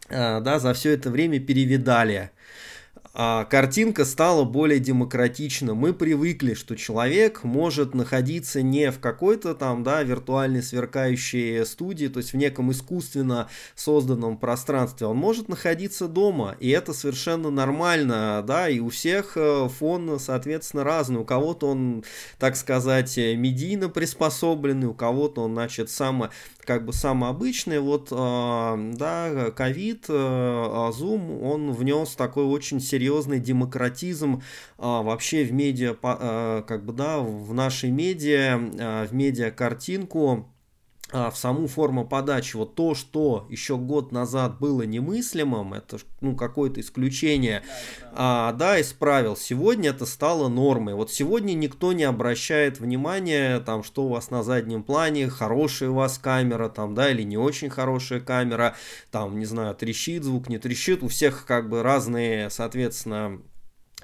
э, 0.08 0.40
да, 0.40 0.58
за 0.60 0.74
все 0.74 0.90
это 0.90 1.10
время 1.10 1.40
перевидали 1.40 2.30
а, 3.16 3.44
картинка 3.44 4.04
стала 4.04 4.42
более 4.42 4.80
демократична. 4.80 5.74
Мы 5.74 5.92
привыкли, 5.92 6.54
что 6.54 6.74
человек 6.74 7.44
может 7.44 7.94
находиться 7.94 8.60
не 8.60 8.90
в 8.90 8.98
какой-то 8.98 9.54
там, 9.54 9.84
да, 9.84 10.02
виртуальной 10.02 10.64
сверкающей 10.64 11.64
студии, 11.64 12.08
то 12.08 12.18
есть 12.18 12.32
в 12.32 12.36
неком 12.36 12.72
искусственно 12.72 13.48
созданном 13.76 14.36
пространстве. 14.36 15.06
Он 15.06 15.16
может 15.16 15.48
находиться 15.48 16.08
дома, 16.08 16.56
и 16.58 16.70
это 16.70 16.92
совершенно 16.92 17.50
нормально, 17.50 18.42
да, 18.44 18.68
и 18.68 18.80
у 18.80 18.88
всех 18.88 19.36
э, 19.36 19.68
фон, 19.68 20.18
соответственно, 20.18 20.82
разный. 20.82 21.20
У 21.20 21.24
кого-то 21.24 21.68
он, 21.68 22.02
так 22.40 22.56
сказать, 22.56 23.16
медийно 23.16 23.88
приспособленный, 23.88 24.88
у 24.88 24.94
кого-то 24.94 25.42
он, 25.42 25.52
значит, 25.52 25.88
само, 25.88 26.30
как 26.64 26.84
бы 26.84 26.92
самый 26.92 27.30
обычный. 27.30 27.80
Вот, 27.80 28.08
э, 28.10 28.92
да, 28.96 29.50
ковид, 29.50 30.06
э, 30.08 30.12
Zoom, 30.12 31.40
он 31.42 31.72
внес 31.72 32.14
такой 32.14 32.44
очень 32.44 32.80
серьезный 32.80 33.38
демократизм 33.38 34.42
а, 34.78 35.02
вообще 35.02 35.44
в 35.44 35.52
медиа, 35.52 35.96
а, 36.02 36.62
как 36.62 36.84
бы, 36.84 36.92
да, 36.92 37.18
в 37.18 37.52
нашей 37.54 37.90
медиа, 37.90 38.60
а, 38.78 39.06
в 39.06 39.14
медиа 39.14 39.50
картинку 39.50 40.30
а, 40.32 40.53
в 41.12 41.34
саму 41.34 41.66
форму 41.66 42.06
подачи. 42.06 42.56
Вот 42.56 42.74
то, 42.74 42.94
что 42.94 43.46
еще 43.50 43.76
год 43.76 44.10
назад 44.10 44.58
было 44.58 44.82
немыслимым, 44.82 45.74
это 45.74 45.98
ну, 46.20 46.34
какое-то 46.34 46.80
исключение, 46.80 47.62
да, 48.02 48.08
а, 48.14 48.52
да, 48.52 48.80
исправил. 48.80 49.36
Сегодня 49.36 49.90
это 49.90 50.06
стало 50.06 50.48
нормой. 50.48 50.94
Вот 50.94 51.12
сегодня 51.12 51.54
никто 51.54 51.92
не 51.92 52.04
обращает 52.04 52.80
внимания, 52.80 53.60
там, 53.60 53.84
что 53.84 54.04
у 54.04 54.08
вас 54.08 54.30
на 54.30 54.42
заднем 54.42 54.82
плане, 54.82 55.28
хорошая 55.28 55.90
у 55.90 55.94
вас 55.94 56.18
камера, 56.18 56.68
там, 56.68 56.94
да, 56.94 57.10
или 57.10 57.22
не 57.22 57.36
очень 57.36 57.68
хорошая 57.68 58.20
камера, 58.20 58.74
там, 59.10 59.38
не 59.38 59.44
знаю, 59.44 59.74
трещит 59.74 60.24
звук, 60.24 60.48
не 60.48 60.58
трещит. 60.58 61.02
У 61.02 61.08
всех 61.08 61.44
как 61.46 61.68
бы 61.68 61.82
разные, 61.82 62.50
соответственно, 62.50 63.14
а, 63.16 63.40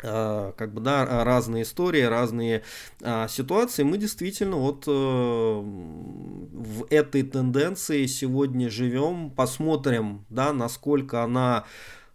как 0.03 0.73
бы, 0.73 0.81
да, 0.81 1.25
разные 1.25 1.65
истории, 1.65 2.03
разные 2.03 2.63
а, 3.03 3.29
ситуации, 3.29 3.83
мы 3.83 3.99
действительно 3.99 4.57
вот 4.57 4.85
э, 4.87 4.91
в 4.91 6.87
этой 6.91 7.23
тенденции 7.23 8.07
сегодня 8.07 8.71
живем, 8.71 9.31
посмотрим, 9.31 10.25
да, 10.29 10.53
насколько 10.53 11.23
она 11.23 11.59
а, 11.59 11.65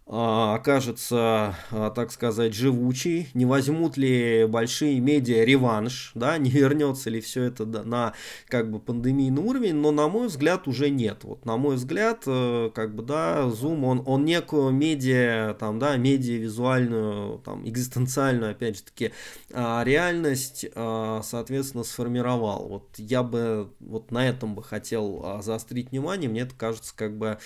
окажется, 0.08 1.56
а, 1.72 1.90
так 1.90 2.12
сказать, 2.12 2.54
живучий, 2.54 3.28
не 3.34 3.44
возьмут 3.44 3.96
ли 3.96 4.46
большие 4.46 5.00
медиа 5.00 5.42
реванш, 5.42 6.12
да, 6.14 6.38
не 6.38 6.48
вернется 6.48 7.10
ли 7.10 7.20
все 7.20 7.42
это 7.42 7.66
на 7.66 8.14
как 8.46 8.70
бы 8.70 8.78
пандемийный 8.78 9.42
уровень, 9.42 9.74
но 9.74 9.90
на 9.90 10.06
мой 10.06 10.28
взгляд 10.28 10.68
уже 10.68 10.90
нет. 10.90 11.24
Вот 11.24 11.44
на 11.44 11.56
мой 11.56 11.74
взгляд, 11.74 12.22
э, 12.26 12.70
как 12.72 12.94
бы, 12.94 13.02
да, 13.02 13.46
Zoom, 13.46 13.84
он, 13.84 14.02
он 14.06 14.24
некую 14.24 14.70
медиа, 14.70 15.56
там, 15.58 15.80
да, 15.80 15.96
медиа-визуальную, 15.96 17.40
там, 17.40 17.68
экзистенциальную, 17.68 18.52
опять 18.52 18.76
же 18.76 18.82
таки, 18.84 19.12
а, 19.52 19.82
реальность, 19.84 20.66
соответственно, 20.74 21.82
сформировал. 21.82 22.68
Вот 22.68 22.90
я 22.98 23.22
бы 23.22 23.70
вот 23.80 24.12
на 24.12 24.28
этом 24.28 24.54
бы 24.54 24.62
хотел 24.62 25.40
заострить 25.42 25.90
внимание, 25.90 26.30
мне 26.30 26.42
это 26.42 26.54
кажется 26.54 26.94
как 26.94 27.16
бы 27.16 27.26
а, 27.28 27.38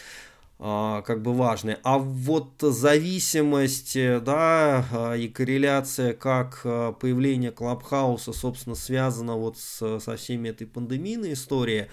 как 0.61 1.23
бы 1.23 1.33
важны. 1.33 1.79
А 1.85 1.97
вот 1.97 2.53
зависимость, 2.61 3.97
э, 3.97 4.21
да, 4.21 4.85
а, 4.93 5.15
и 5.15 5.27
корреляция, 5.27 6.13
как 6.13 6.61
а, 6.65 6.93
появление 6.93 7.51
Клабхауса, 7.51 8.35
собственно, 8.35 8.77
связано 8.77 9.37
вот 9.37 9.57
с, 9.57 10.01
со 10.01 10.17
всеми 10.17 10.51
этой 10.51 10.67
пандемийной 10.67 11.33
историей, 11.33 11.87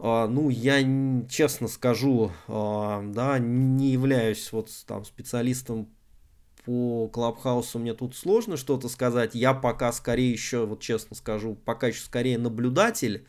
ну, 0.00 0.48
я 0.48 0.78
честно 1.28 1.66
скажу, 1.66 2.30
да, 2.46 3.38
не 3.40 3.90
являюсь 3.90 4.52
вот 4.52 4.70
там 4.86 5.04
специалистом 5.04 5.88
по 6.64 7.08
Клабхаусу 7.08 7.80
мне 7.80 7.94
тут 7.94 8.14
сложно 8.14 8.56
что-то 8.56 8.88
сказать. 8.88 9.34
Я 9.34 9.54
пока 9.54 9.90
скорее 9.90 10.30
еще, 10.30 10.66
вот 10.66 10.80
честно 10.80 11.16
скажу, 11.16 11.56
пока 11.64 11.88
еще 11.88 12.02
скорее 12.02 12.38
наблюдатель 12.38 13.26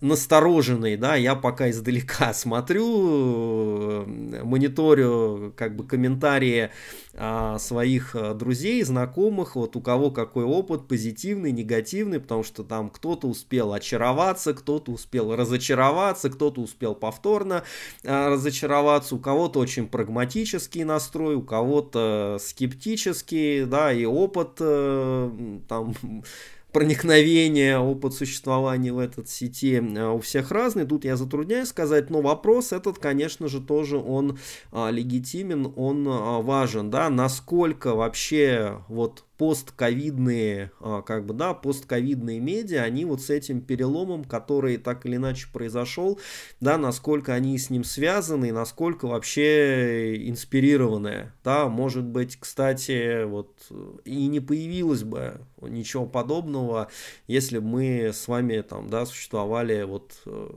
настороженный, 0.00 0.96
да, 0.96 1.16
я 1.16 1.34
пока 1.34 1.70
издалека 1.70 2.32
смотрю, 2.34 4.04
э, 4.04 4.42
мониторю 4.44 5.52
как 5.56 5.76
бы 5.76 5.86
комментарии 5.86 6.70
а, 7.14 7.58
своих 7.58 8.14
э, 8.14 8.34
друзей, 8.34 8.82
знакомых, 8.84 9.56
вот 9.56 9.74
у 9.74 9.80
кого 9.80 10.10
какой 10.12 10.44
опыт, 10.44 10.86
позитивный, 10.86 11.50
негативный, 11.50 12.20
потому 12.20 12.44
что 12.44 12.62
там 12.62 12.88
кто-то 12.88 13.26
успел 13.26 13.72
очароваться, 13.72 14.54
кто-то 14.54 14.92
успел 14.92 15.34
разочароваться, 15.34 16.30
кто-то 16.30 16.60
успел 16.60 16.94
повторно 16.94 17.64
а, 18.04 18.28
разочароваться, 18.30 19.16
у 19.16 19.18
кого-то 19.18 19.58
очень 19.58 19.88
прагматический 19.88 20.84
настрой, 20.84 21.34
у 21.34 21.42
кого-то 21.42 22.38
скептический, 22.40 23.64
да, 23.64 23.92
и 23.92 24.04
опыт 24.04 24.56
э, 24.60 25.58
там 25.68 25.94
проникновения, 26.72 27.78
опыт 27.78 28.14
существования 28.14 28.92
в 28.92 28.98
этот 28.98 29.28
сети 29.28 29.76
э, 29.76 30.08
у 30.08 30.20
всех 30.20 30.50
разный. 30.50 30.86
Тут 30.86 31.04
я 31.04 31.16
затрудняюсь 31.16 31.68
сказать, 31.68 32.10
но 32.10 32.20
вопрос 32.20 32.72
этот, 32.72 32.98
конечно 32.98 33.48
же, 33.48 33.60
тоже 33.60 33.98
он 33.98 34.38
а, 34.72 34.90
легитимен, 34.90 35.72
он 35.76 36.06
а, 36.08 36.40
важен, 36.40 36.90
да, 36.90 37.10
насколько 37.10 37.94
вообще 37.94 38.82
вот 38.88 39.24
постковидные, 39.40 40.70
а, 40.80 41.00
как 41.00 41.24
бы, 41.24 41.32
да, 41.32 41.54
постковидные 41.54 42.40
медиа, 42.40 42.82
они 42.82 43.06
вот 43.06 43.22
с 43.22 43.30
этим 43.30 43.62
переломом, 43.62 44.22
который 44.22 44.76
так 44.76 45.06
или 45.06 45.16
иначе 45.16 45.46
произошел, 45.50 46.20
да, 46.60 46.76
насколько 46.76 47.32
они 47.32 47.56
с 47.56 47.70
ним 47.70 47.82
связаны, 47.82 48.52
насколько 48.52 49.06
вообще 49.06 50.28
инспирированные, 50.28 51.32
да, 51.42 51.68
может 51.68 52.04
быть, 52.04 52.36
кстати, 52.36 53.24
вот 53.24 53.56
и 54.04 54.26
не 54.26 54.40
появилось 54.40 55.04
бы 55.04 55.40
ничего 55.62 56.04
подобного, 56.04 56.88
если 57.26 57.60
бы 57.60 57.66
мы 57.66 58.10
с 58.12 58.28
вами 58.28 58.60
там, 58.60 58.90
да, 58.90 59.06
существовали 59.06 59.84
вот 59.84 60.20
э, 60.26 60.50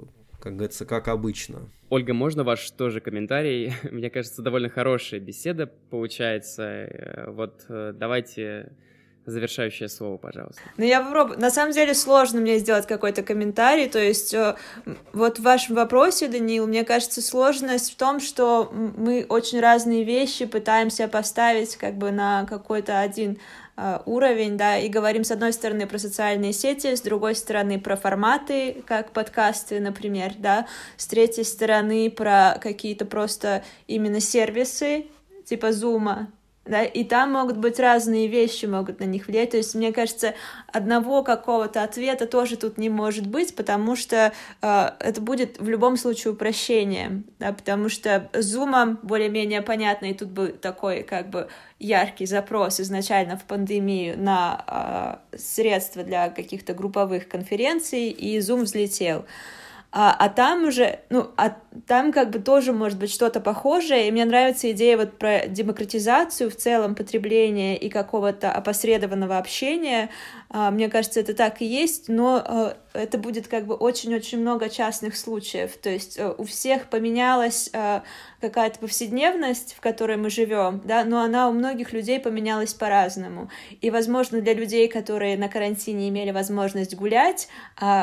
как 0.43 0.57
говорится, 0.57 0.85
как 0.85 1.07
обычно. 1.07 1.69
Ольга, 1.89 2.13
можно 2.13 2.43
ваш 2.43 2.69
тоже 2.71 2.99
комментарий? 2.99 3.73
Мне 3.91 4.09
кажется, 4.09 4.41
довольно 4.41 4.69
хорошая 4.69 5.21
беседа 5.21 5.67
получается. 5.89 6.63
Э, 6.63 7.31
вот 7.31 7.63
э, 7.69 7.93
давайте 7.95 8.73
завершающее 9.25 9.87
слово, 9.87 10.17
пожалуйста. 10.17 10.61
Ну, 10.75 10.83
я 10.83 11.01
попробую. 11.01 11.39
На 11.39 11.49
самом 11.49 11.71
деле 11.71 11.93
сложно 11.93 12.41
мне 12.41 12.57
сделать 12.57 12.85
какой-то 12.87 13.23
комментарий. 13.23 13.87
То 13.87 13.99
есть, 13.99 14.33
э, 14.33 14.55
вот 15.13 15.39
в 15.39 15.43
вашем 15.43 15.75
вопросе, 15.75 16.27
Даниил, 16.27 16.67
мне 16.67 16.83
кажется, 16.83 17.21
сложность 17.21 17.93
в 17.93 17.95
том, 17.95 18.19
что 18.19 18.69
мы 18.73 19.25
очень 19.29 19.61
разные 19.61 20.03
вещи 20.03 20.45
пытаемся 20.45 21.07
поставить 21.07 21.77
как 21.77 21.95
бы 21.95 22.11
на 22.11 22.45
какой-то 22.49 22.99
один 22.99 23.37
уровень, 24.05 24.57
да, 24.57 24.77
и 24.77 24.87
говорим 24.87 25.23
с 25.23 25.31
одной 25.31 25.51
стороны 25.53 25.87
про 25.87 25.97
социальные 25.97 26.53
сети, 26.53 26.95
с 26.95 27.01
другой 27.01 27.35
стороны 27.35 27.79
про 27.79 27.95
форматы, 27.95 28.83
как 28.85 29.11
подкасты, 29.11 29.79
например, 29.79 30.33
да, 30.37 30.67
с 30.97 31.07
третьей 31.07 31.43
стороны 31.43 32.11
про 32.11 32.57
какие-то 32.61 33.05
просто 33.05 33.63
именно 33.87 34.19
сервисы, 34.19 35.07
типа 35.45 35.67
Zoom, 35.67 36.27
да, 36.65 36.83
и 36.83 37.03
там 37.03 37.33
могут 37.33 37.57
быть 37.57 37.77
разные 37.77 38.27
вещи, 38.27 38.65
могут 38.65 39.01
на 39.01 39.03
них 39.03 39.27
влиять. 39.27 39.51
То 39.51 39.57
есть, 39.57 39.75
мне 39.75 39.91
кажется, 39.91 40.33
одного 40.67 41.21
какого-то 41.21 41.83
ответа 41.83 42.25
тоже 42.25 42.55
тут 42.55 42.77
не 42.77 42.89
может 42.89 43.27
быть, 43.27 43.53
потому 43.55 43.97
что 43.97 44.31
э, 44.61 44.89
это 44.99 45.19
будет 45.19 45.59
в 45.59 45.67
любом 45.67 45.97
случае 45.97 46.33
упрощение, 46.33 47.23
да, 47.39 47.51
потому 47.51 47.89
что 47.89 48.29
зумом 48.33 48.97
более-менее 49.03 49.61
понятно, 49.61 50.05
и 50.05 50.13
тут 50.13 50.29
был 50.29 50.47
такой 50.47 51.03
как 51.03 51.29
бы 51.29 51.49
яркий 51.79 52.25
запрос 52.25 52.79
изначально 52.79 53.35
в 53.37 53.43
пандемию 53.43 54.17
на 54.17 55.19
э, 55.31 55.37
средства 55.37 56.03
для 56.03 56.29
каких-то 56.29 56.73
групповых 56.73 57.27
конференций, 57.27 58.09
и 58.09 58.37
Zoom 58.37 58.61
взлетел. 58.61 59.25
А, 59.95 60.15
а 60.17 60.27
там 60.29 60.63
уже, 60.63 61.01
ну, 61.11 61.29
а 61.37 61.55
там 61.85 62.11
как 62.11 62.31
бы 62.31 62.39
тоже 62.39 62.73
может 62.73 62.97
быть 62.97 63.13
что-то 63.13 63.39
похожее, 63.39 64.07
и 64.07 64.11
мне 64.11 64.25
нравится 64.25 64.71
идея 64.71 64.97
вот 64.97 65.19
про 65.19 65.45
демократизацию 65.45 66.49
в 66.49 66.55
целом 66.55 66.95
потребления 66.95 67.77
и 67.77 67.89
какого-то 67.89 68.51
опосредованного 68.51 69.37
общения, 69.37 70.09
мне 70.53 70.87
кажется, 70.87 71.19
это 71.19 71.33
так 71.33 71.63
и 71.63 71.65
есть, 71.65 72.09
но 72.09 72.35
а, 72.45 72.77
это 72.93 73.17
будет 73.17 73.47
как 73.47 73.65
бы 73.65 73.73
очень-очень 73.73 74.39
много 74.39 74.69
частных 74.69 75.17
случаев. 75.17 75.75
То 75.77 75.89
есть 75.89 76.19
э, 76.19 76.31
у 76.37 76.43
всех 76.43 76.89
поменялась 76.89 77.71
а, 77.73 78.03
какая-то 78.39 78.77
повседневность, 78.77 79.73
в 79.73 79.81
которой 79.81 80.15
мы 80.17 80.29
живем, 80.29 80.79
да, 80.85 81.05
но 81.05 81.21
она 81.21 81.49
у 81.49 81.53
многих 81.53 81.91
людей 81.91 82.19
поменялась 82.19 82.75
по-разному. 82.75 83.49
И, 83.81 83.89
возможно, 83.89 84.41
для 84.41 84.53
людей, 84.53 84.87
которые 84.87 85.37
на 85.37 85.49
карантине 85.49 86.07
имели 86.09 86.29
возможность 86.29 86.95
гулять, 86.95 87.47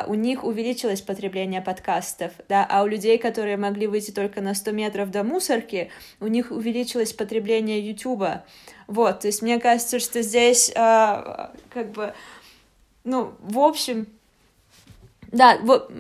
у 0.09 0.15
них 0.15 0.43
увеличилось 0.43 1.03
потребление 1.03 1.61
подкастов, 1.61 2.33
да, 2.49 2.67
а 2.69 2.83
у 2.83 2.87
людей, 2.87 3.19
которые 3.19 3.59
могли 3.59 3.87
выйти 3.87 4.11
только 4.11 4.41
на 4.41 4.55
100 4.55 4.71
метров 4.73 5.11
до 5.11 5.23
мусорки, 5.23 5.91
у 6.21 6.27
них 6.27 6.51
увеличилось 6.51 7.13
потребление 7.13 7.87
Ютуба. 7.87 8.45
Вот, 8.87 9.21
то 9.21 9.29
есть 9.29 9.43
мне 9.43 9.61
кажется, 9.61 10.01
что 10.01 10.23
здесь 10.23 10.73
как 10.75 11.93
бы 11.93 12.15
ну, 13.05 13.33
в 13.41 13.59
общем, 13.59 14.07
да, 15.33 15.59
вот, 15.63 15.91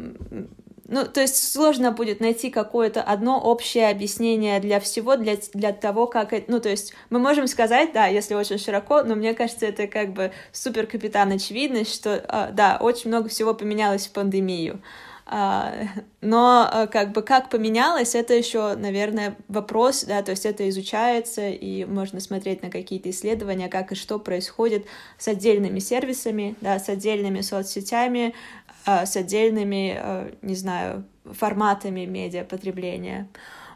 ну, 0.90 1.06
то 1.06 1.20
есть 1.20 1.52
сложно 1.52 1.92
будет 1.92 2.18
найти 2.18 2.50
какое-то 2.50 3.00
одно 3.00 3.40
общее 3.40 3.88
объяснение 3.88 4.58
для 4.58 4.80
всего, 4.80 5.14
для, 5.14 5.36
для 5.54 5.72
того, 5.72 6.08
как. 6.08 6.32
Ну, 6.48 6.60
то 6.60 6.68
есть 6.68 6.94
мы 7.10 7.20
можем 7.20 7.46
сказать, 7.46 7.92
да, 7.92 8.06
если 8.06 8.34
очень 8.34 8.58
широко, 8.58 9.04
но 9.04 9.14
мне 9.14 9.32
кажется, 9.34 9.66
это 9.66 9.86
как 9.86 10.12
бы 10.12 10.32
супер 10.50 10.86
капитан 10.86 11.30
очевидность, 11.30 11.94
что, 11.94 12.24
а, 12.26 12.50
да, 12.50 12.76
очень 12.80 13.08
много 13.08 13.28
всего 13.28 13.54
поменялось 13.54 14.08
в 14.08 14.12
пандемию. 14.12 14.74
А, 14.74 14.86
но 16.20 16.68
а, 16.72 16.86
как 16.88 17.12
бы 17.12 17.22
как 17.22 17.50
поменялось, 17.50 18.16
это 18.16 18.34
еще, 18.34 18.74
наверное, 18.74 19.36
вопрос, 19.46 20.02
да, 20.04 20.22
то 20.22 20.32
есть 20.32 20.44
это 20.44 20.68
изучается, 20.68 21.48
и 21.48 21.84
можно 21.84 22.18
смотреть 22.18 22.62
на 22.62 22.70
какие-то 22.70 23.10
исследования, 23.10 23.68
как 23.68 23.92
и 23.92 23.94
что 23.94 24.18
происходит 24.18 24.86
с 25.18 25.28
отдельными 25.28 25.78
сервисами, 25.78 26.56
да, 26.60 26.80
с 26.80 26.88
отдельными 26.88 27.42
соцсетями, 27.42 28.34
а, 28.84 29.06
с 29.06 29.16
отдельными, 29.16 30.32
не 30.42 30.56
знаю, 30.56 31.04
форматами 31.24 32.06
медиапотребления. 32.06 33.28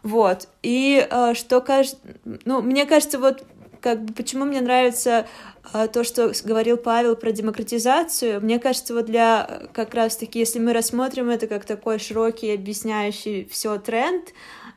Вот. 0.02 0.48
И 0.62 1.06
что 1.34 1.60
кажется, 1.60 1.98
ну, 2.44 2.62
мне 2.62 2.84
кажется, 2.84 3.18
вот 3.18 3.44
как 3.84 4.02
бы 4.02 4.14
почему 4.14 4.46
мне 4.46 4.62
нравится 4.62 5.26
а, 5.74 5.88
то, 5.88 6.04
что 6.04 6.32
говорил 6.42 6.78
Павел 6.78 7.16
про 7.16 7.32
демократизацию, 7.32 8.40
мне 8.40 8.58
кажется, 8.58 8.94
вот 8.94 9.04
для 9.04 9.68
как 9.74 9.92
раз-таки, 9.92 10.38
если 10.38 10.58
мы 10.58 10.72
рассмотрим 10.72 11.28
это 11.28 11.46
как 11.46 11.66
такой 11.66 11.98
широкий, 11.98 12.54
объясняющий 12.54 13.46
все 13.50 13.76
тренд, 13.78 14.32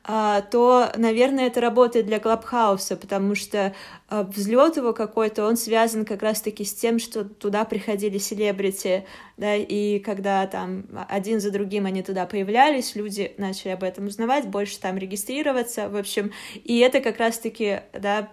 а, 0.09 0.41
то, 0.41 0.89
наверное, 0.95 1.47
это 1.47 1.59
работает 1.59 2.05
для 2.05 2.19
Клабхауса, 2.19 2.95
потому 2.95 3.35
что 3.35 3.75
а, 4.07 4.23
взлет 4.23 4.77
его 4.77 4.93
какой-то, 4.93 5.45
он 5.45 5.57
связан 5.57 6.05
как 6.05 6.23
раз-таки 6.23 6.63
с 6.63 6.73
тем, 6.73 6.97
что 6.97 7.25
туда 7.25 7.65
приходили 7.65 8.17
селебрити, 8.17 9.05
да, 9.35 9.55
и 9.55 9.99
когда 9.99 10.47
там 10.47 10.85
один 11.09 11.41
за 11.41 11.51
другим 11.51 11.85
они 11.85 12.03
туда 12.03 12.25
появлялись, 12.25 12.95
люди 12.95 13.33
начали 13.37 13.71
об 13.71 13.83
этом 13.83 14.07
узнавать, 14.07 14.47
больше 14.47 14.79
там 14.79 14.97
регистрироваться, 14.97 15.89
в 15.89 15.97
общем, 15.97 16.31
и 16.55 16.79
это 16.79 17.01
как 17.01 17.17
раз-таки, 17.17 17.81
да, 17.91 18.29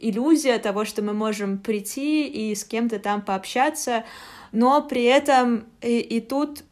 иллюзия 0.00 0.58
того, 0.58 0.84
что 0.84 1.02
мы 1.02 1.12
можем 1.12 1.58
прийти 1.58 2.26
и 2.26 2.54
с 2.54 2.64
кем-то 2.64 2.98
там 2.98 3.22
пообщаться, 3.22 4.04
но 4.52 4.82
при 4.82 5.04
этом 5.04 5.66
и, 5.80 5.98
и 5.98 6.20
тут 6.20 6.64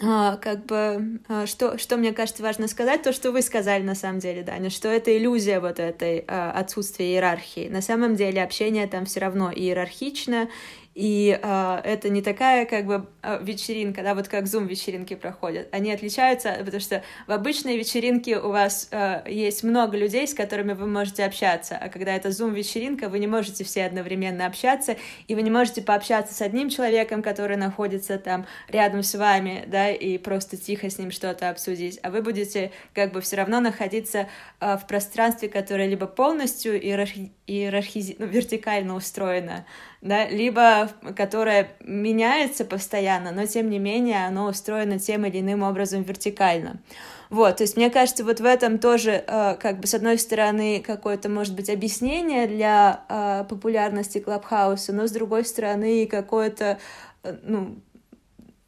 а, 0.00 0.36
как 0.36 0.64
бы, 0.66 1.20
а, 1.28 1.46
что, 1.46 1.76
что 1.76 1.96
мне 1.96 2.12
кажется 2.12 2.42
важно 2.42 2.66
сказать, 2.66 3.02
то, 3.02 3.12
что 3.12 3.30
вы 3.30 3.42
сказали 3.42 3.82
на 3.82 3.94
самом 3.94 4.20
деле, 4.20 4.42
Даня, 4.42 4.70
что 4.70 4.88
это 4.88 5.16
иллюзия 5.16 5.60
вот 5.60 5.78
этой 5.78 6.24
а, 6.26 6.50
отсутствия 6.52 7.12
иерархии. 7.12 7.68
На 7.68 7.82
самом 7.82 8.16
деле 8.16 8.42
общение 8.42 8.86
там 8.86 9.04
все 9.04 9.20
равно 9.20 9.52
иерархично, 9.52 10.48
и 10.94 11.38
э, 11.42 11.80
это 11.84 12.08
не 12.10 12.20
такая 12.20 12.66
как 12.66 12.86
бы 12.86 13.06
а, 13.22 13.38
вечеринка, 13.38 14.02
да, 14.02 14.14
вот 14.14 14.28
как 14.28 14.46
зум-вечеринки 14.46 15.14
проходят. 15.14 15.68
Они 15.72 15.92
отличаются, 15.92 16.56
потому 16.58 16.80
что 16.80 17.02
в 17.26 17.32
обычной 17.32 17.78
вечеринке 17.78 18.38
у 18.38 18.50
вас 18.50 18.88
э, 18.90 19.22
есть 19.26 19.62
много 19.62 19.96
людей, 19.96 20.26
с 20.26 20.34
которыми 20.34 20.72
вы 20.72 20.86
можете 20.86 21.24
общаться, 21.24 21.78
а 21.80 21.88
когда 21.88 22.14
это 22.14 22.30
зум-вечеринка, 22.30 23.08
вы 23.08 23.20
не 23.20 23.26
можете 23.26 23.64
все 23.64 23.84
одновременно 23.84 24.44
общаться, 24.44 24.96
и 25.28 25.34
вы 25.34 25.42
не 25.42 25.50
можете 25.50 25.82
пообщаться 25.82 26.34
с 26.34 26.42
одним 26.42 26.68
человеком, 26.68 27.22
который 27.22 27.56
находится 27.56 28.18
там 28.18 28.46
рядом 28.68 29.02
с 29.02 29.14
вами, 29.14 29.64
да, 29.68 29.90
и 29.90 30.18
просто 30.18 30.56
тихо 30.56 30.90
с 30.90 30.98
ним 30.98 31.10
что-то 31.10 31.48
обсудить, 31.48 32.00
а 32.02 32.10
вы 32.10 32.22
будете 32.22 32.72
как 32.92 33.12
бы 33.12 33.20
все 33.20 33.36
равно 33.36 33.60
находиться 33.60 34.28
э, 34.60 34.76
в 34.76 34.86
пространстве, 34.86 35.48
которое 35.48 35.88
либо 35.88 36.06
полностью 36.06 36.78
иерархи... 36.78 37.32
иерархизи... 37.46 38.16
ну, 38.18 38.26
вертикально 38.26 38.94
устроено, 38.94 39.66
да, 40.00 40.28
либо 40.28 40.90
которое 41.16 41.70
меняется 41.80 42.64
постоянно, 42.64 43.32
но 43.32 43.46
тем 43.46 43.70
не 43.70 43.78
менее 43.78 44.26
оно 44.26 44.46
устроено 44.46 44.98
тем 44.98 45.26
или 45.26 45.40
иным 45.40 45.62
образом 45.62 46.02
вертикально. 46.02 46.80
Вот, 47.30 47.56
то 47.56 47.62
есть 47.62 47.76
мне 47.76 47.88
кажется, 47.88 48.24
вот 48.24 48.40
в 48.40 48.44
этом 48.44 48.78
тоже, 48.78 49.24
э, 49.26 49.54
как 49.54 49.80
бы, 49.80 49.86
с 49.86 49.94
одной 49.94 50.18
стороны, 50.18 50.82
какое-то, 50.86 51.30
может 51.30 51.54
быть, 51.54 51.70
объяснение 51.70 52.46
для 52.46 53.04
э, 53.08 53.44
популярности 53.48 54.18
Клабхауса, 54.18 54.92
но 54.92 55.06
с 55.06 55.12
другой 55.12 55.46
стороны, 55.46 56.06
какое-то, 56.06 56.78
э, 57.22 57.36
ну, 57.42 57.78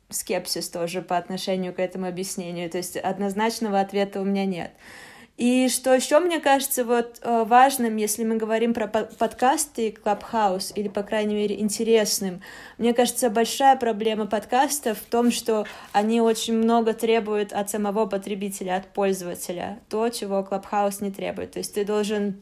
скепсис 0.09 0.71
тоже 0.71 1.03
по 1.03 1.17
отношению 1.19 1.75
к 1.75 1.79
этому 1.79 2.07
объяснению. 2.07 2.71
То 2.71 2.79
есть 2.79 2.97
однозначного 2.97 3.81
ответа 3.81 4.21
у 4.21 4.25
меня 4.25 4.47
нет. 4.47 4.71
И 5.37 5.69
что 5.69 5.93
еще 5.93 6.21
мне 6.21 6.39
кажется 6.39 6.85
вот 6.85 7.19
э, 7.21 7.45
важным, 7.45 7.97
если 7.97 8.23
мы 8.23 8.37
говорим 8.37 8.73
про 8.73 8.87
подкасты 8.87 9.89
и 9.89 9.93
Clubhouse, 9.93 10.73
или, 10.77 10.87
по 10.87 11.03
крайней 11.03 11.35
мере, 11.35 11.59
интересным, 11.61 12.41
мне 12.79 12.95
кажется, 12.95 13.31
большая 13.31 13.77
проблема 13.77 14.27
подкастов 14.27 14.99
в 14.99 15.07
том, 15.07 15.33
что 15.33 15.67
они 15.91 16.21
очень 16.21 16.57
много 16.57 16.95
требуют 16.95 17.53
от 17.53 17.69
самого 17.69 18.07
потребителя, 18.07 18.77
от 18.77 18.87
пользователя, 18.87 19.81
то, 19.89 20.09
чего 20.09 20.47
Clubhouse 20.49 21.03
не 21.03 21.11
требует. 21.11 21.53
То 21.53 21.59
есть 21.59 21.75
ты 21.75 21.85
должен 21.85 22.41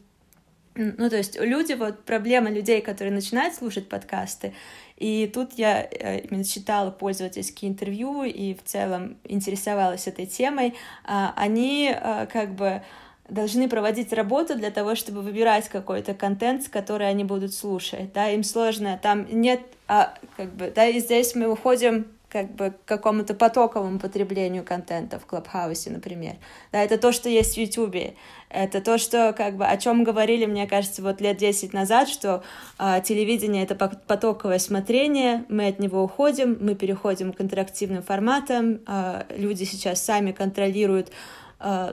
ну, 0.75 1.07
то 1.07 1.17
есть 1.17 1.39
люди, 1.39 1.73
вот 1.73 2.03
проблема 2.03 2.49
людей, 2.49 2.81
которые 2.81 3.13
начинают 3.13 3.53
слушать 3.53 3.89
подкасты, 3.89 4.55
и 5.03 5.27
тут 5.27 5.55
я 5.55 5.83
э, 5.83 6.19
именно 6.19 6.45
читала 6.45 6.89
пользовательские 6.89 7.69
интервью 7.69 8.23
и 8.23 8.53
в 8.53 8.63
целом 8.63 9.17
интересовалась 9.25 10.07
этой 10.07 10.25
темой, 10.25 10.75
а, 11.03 11.33
они 11.35 11.93
э, 11.93 12.25
как 12.31 12.55
бы 12.55 12.81
должны 13.27 13.67
проводить 13.67 14.13
работу 14.13 14.55
для 14.55 14.71
того, 14.71 14.95
чтобы 14.95 15.21
выбирать 15.21 15.67
какой-то 15.67 16.13
контент, 16.13 16.69
который 16.69 17.09
они 17.09 17.25
будут 17.25 17.53
слушать, 17.53 18.13
да, 18.13 18.29
им 18.29 18.45
сложно, 18.45 18.97
там 19.01 19.27
нет, 19.29 19.59
а, 19.89 20.13
как 20.37 20.53
бы, 20.53 20.71
да, 20.73 20.87
и 20.87 21.01
здесь 21.01 21.35
мы 21.35 21.51
уходим 21.51 22.07
как 22.33 22.55
бы 22.55 22.71
к 22.71 22.85
какому-то 22.85 23.35
потоковому 23.35 23.99
потреблению 23.99 24.63
контента 24.63 25.19
в 25.19 25.25
Клабхаусе, 25.27 25.91
например. 25.91 26.33
Да, 26.71 26.81
это 26.81 26.97
то, 26.97 27.11
что 27.11 27.29
есть 27.29 27.53
в 27.53 27.57
Ютубе. 27.59 28.15
Это 28.49 28.81
то, 28.81 28.97
что, 28.97 29.33
как 29.37 29.55
бы, 29.55 29.65
о 29.65 29.77
чем 29.77 30.03
говорили, 30.03 30.47
мне 30.47 30.67
кажется, 30.67 31.03
вот 31.03 31.21
лет 31.21 31.37
10 31.37 31.73
назад, 31.73 32.09
что 32.09 32.43
э, 32.79 33.01
телевидение— 33.03 33.63
это 33.65 33.75
потоковое 33.75 34.57
смотрение, 34.57 35.45
мы 35.47 35.67
от 35.67 35.77
него 35.77 36.03
уходим, 36.03 36.57
мы 36.59 36.73
переходим 36.73 37.33
к 37.33 37.41
интерактивным 37.41 38.01
форматам, 38.01 38.79
э, 38.87 39.23
люди 39.37 39.63
сейчас 39.63 40.03
сами 40.03 40.31
контролируют 40.31 41.11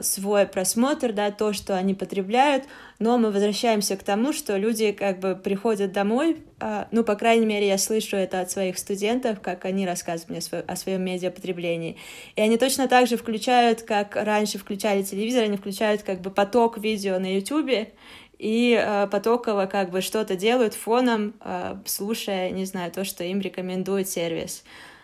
свой 0.01 0.45
просмотр, 0.45 1.13
да, 1.13 1.31
то, 1.31 1.53
что 1.53 1.75
они 1.75 1.93
потребляют, 1.93 2.65
но 3.01 3.17
мы 3.17 3.31
возвращаемся 3.31 3.97
к 3.97 4.03
тому, 4.03 4.31
что 4.31 4.57
люди 4.57 4.91
как 4.91 5.19
бы 5.19 5.35
приходят 5.35 5.91
домой, 5.91 6.37
э, 6.59 6.85
ну, 6.91 7.03
по 7.03 7.15
крайней 7.15 7.47
мере, 7.47 7.67
я 7.67 7.79
слышу 7.79 8.15
это 8.15 8.41
от 8.41 8.51
своих 8.51 8.77
студентов, 8.77 9.41
как 9.41 9.65
они 9.65 9.87
рассказывают 9.87 10.29
мне 10.29 10.61
о 10.67 10.75
своем 10.75 11.03
медиапотреблении, 11.03 11.97
и 12.35 12.41
они 12.41 12.57
точно 12.57 12.87
так 12.87 13.07
же 13.07 13.17
включают, 13.17 13.81
как 13.81 14.15
раньше 14.15 14.59
включали 14.59 15.01
телевизор, 15.01 15.45
они 15.45 15.57
включают 15.57 16.03
как 16.03 16.21
бы 16.21 16.29
поток 16.29 16.77
видео 16.77 17.17
на 17.17 17.35
ютубе, 17.35 17.93
и 18.37 18.79
э, 18.79 19.07
потоково 19.07 19.65
как 19.65 19.89
бы 19.89 20.01
что-то 20.01 20.35
делают 20.35 20.75
фоном, 20.75 21.33
э, 21.41 21.77
слушая, 21.85 22.51
не 22.51 22.65
знаю, 22.65 22.91
то, 22.91 23.03
что 23.03 23.23
им 23.23 23.39
рекомендует 23.39 24.07
сервис. 24.07 24.63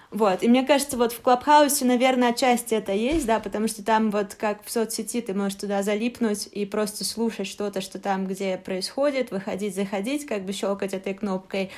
Вот, 0.10 0.42
и 0.42 0.48
мне 0.48 0.66
кажется, 0.66 0.96
вот 0.96 1.12
в 1.12 1.22
Клабхаусе, 1.22 1.84
наверное, 1.84 2.30
отчасти 2.30 2.74
это 2.74 2.94
есть, 2.94 3.26
да, 3.26 3.40
потому 3.40 3.68
что 3.68 3.84
там 3.84 4.10
вот 4.10 4.36
как 4.36 4.64
в 4.64 4.72
соцсети 4.72 5.20
ты 5.22 5.34
можешь 5.34 5.60
туда 5.60 5.84
залипнуть 5.84 6.48
и 6.52 6.66
просто 6.66 7.04
слушать 7.04 7.48
что-то, 7.48 7.82
что 7.82 8.00
там, 8.00 8.26
где 8.26 8.58
происходит, 8.58 9.32
выходить, 9.32 9.76
заходить, 9.76 10.26
как 10.26 10.46
бы 10.46 10.54
щелкать 10.54 10.94
этой 10.94 11.14
кнопкой, 11.14 11.72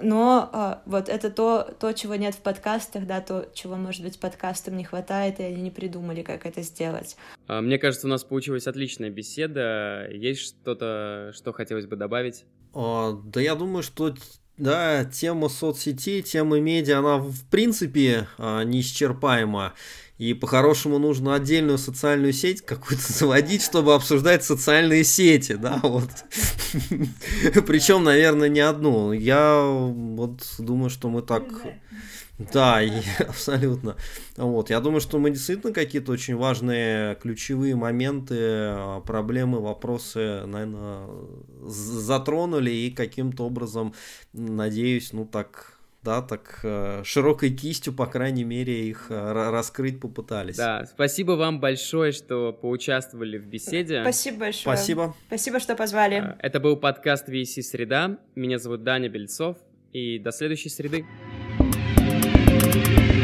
но 0.00 0.50
э, 0.52 0.88
вот 0.90 1.08
это 1.08 1.30
то, 1.30 1.74
то, 1.78 1.92
чего 1.92 2.16
нет 2.16 2.34
в 2.34 2.40
подкастах, 2.40 3.06
да, 3.06 3.20
то, 3.20 3.48
чего, 3.54 3.76
может 3.76 4.02
быть, 4.02 4.20
подкастам 4.20 4.76
не 4.76 4.84
хватает, 4.84 5.40
и 5.40 5.42
они 5.42 5.62
не 5.62 5.70
придумали, 5.70 6.22
как 6.22 6.44
это 6.44 6.62
сделать. 6.62 7.16
А, 7.46 7.62
мне 7.62 7.78
кажется, 7.78 8.06
у 8.06 8.10
нас 8.10 8.22
получилась 8.22 8.66
отличная 8.66 9.10
беседа. 9.10 10.06
Есть 10.10 10.40
что-то, 10.40 11.32
что 11.34 11.52
хотелось 11.52 11.86
бы 11.86 11.96
добавить? 11.96 12.44
А, 12.74 13.12
да 13.12 13.40
я 13.40 13.54
думаю, 13.54 13.82
что 13.82 14.14
да, 14.58 15.04
тема 15.04 15.48
соцсетей, 15.48 16.22
тема 16.22 16.60
медиа, 16.60 16.98
она 16.98 17.18
в 17.18 17.44
принципе 17.50 18.26
а, 18.38 18.62
неисчерпаема. 18.62 19.74
И 20.18 20.32
по-хорошему 20.32 20.98
нужно 20.98 21.34
отдельную 21.34 21.76
социальную 21.76 22.32
сеть 22.32 22.62
какую-то 22.62 23.02
заводить, 23.12 23.62
чтобы 23.62 23.94
обсуждать 23.94 24.44
социальные 24.44 25.04
сети, 25.04 25.54
да, 25.54 25.78
вот. 25.82 26.08
Причем, 27.66 28.04
наверное, 28.04 28.48
не 28.48 28.60
одну. 28.60 29.12
Я 29.12 29.62
вот 29.62 30.40
думаю, 30.58 30.88
что 30.90 31.10
мы 31.10 31.22
так... 31.22 31.44
Да, 32.38 32.82
и, 32.82 32.90
абсолютно. 33.20 33.96
Вот, 34.36 34.70
я 34.70 34.80
думаю, 34.80 35.00
что 35.00 35.18
мы 35.18 35.30
действительно 35.30 35.72
какие-то 35.72 36.12
очень 36.12 36.36
важные 36.36 37.14
ключевые 37.16 37.76
моменты, 37.76 38.36
а, 38.38 39.00
проблемы, 39.00 39.60
вопросы, 39.60 40.44
наверное, 40.46 41.06
затронули 41.62 42.70
и 42.70 42.90
каким-то 42.90 43.44
образом, 43.44 43.94
надеюсь, 44.32 45.12
ну 45.12 45.24
так 45.24 45.76
да, 46.06 46.22
так 46.22 46.60
э, 46.62 47.02
широкой 47.04 47.50
кистью, 47.50 47.92
по 47.92 48.06
крайней 48.06 48.44
мере, 48.44 48.88
их 48.88 49.06
э, 49.10 49.32
раскрыть 49.32 49.98
попытались. 49.98 50.56
Да, 50.56 50.84
спасибо 50.84 51.32
вам 51.32 51.58
большое, 51.58 52.12
что 52.12 52.52
поучаствовали 52.52 53.38
в 53.38 53.46
беседе. 53.46 54.02
Спасибо 54.02 54.38
большое. 54.38 54.76
Спасибо. 54.76 55.16
Спасибо, 55.26 55.58
что 55.58 55.74
позвали. 55.74 56.18
Э, 56.18 56.36
это 56.38 56.60
был 56.60 56.76
подкаст 56.76 57.28
VC 57.28 57.60
Среда. 57.60 58.18
Меня 58.36 58.60
зовут 58.60 58.84
Даня 58.84 59.08
Бельцов. 59.08 59.56
И 59.92 60.20
до 60.20 60.30
следующей 60.30 60.68
среды. 60.68 61.04
Thank 62.72 63.10
you 63.10 63.15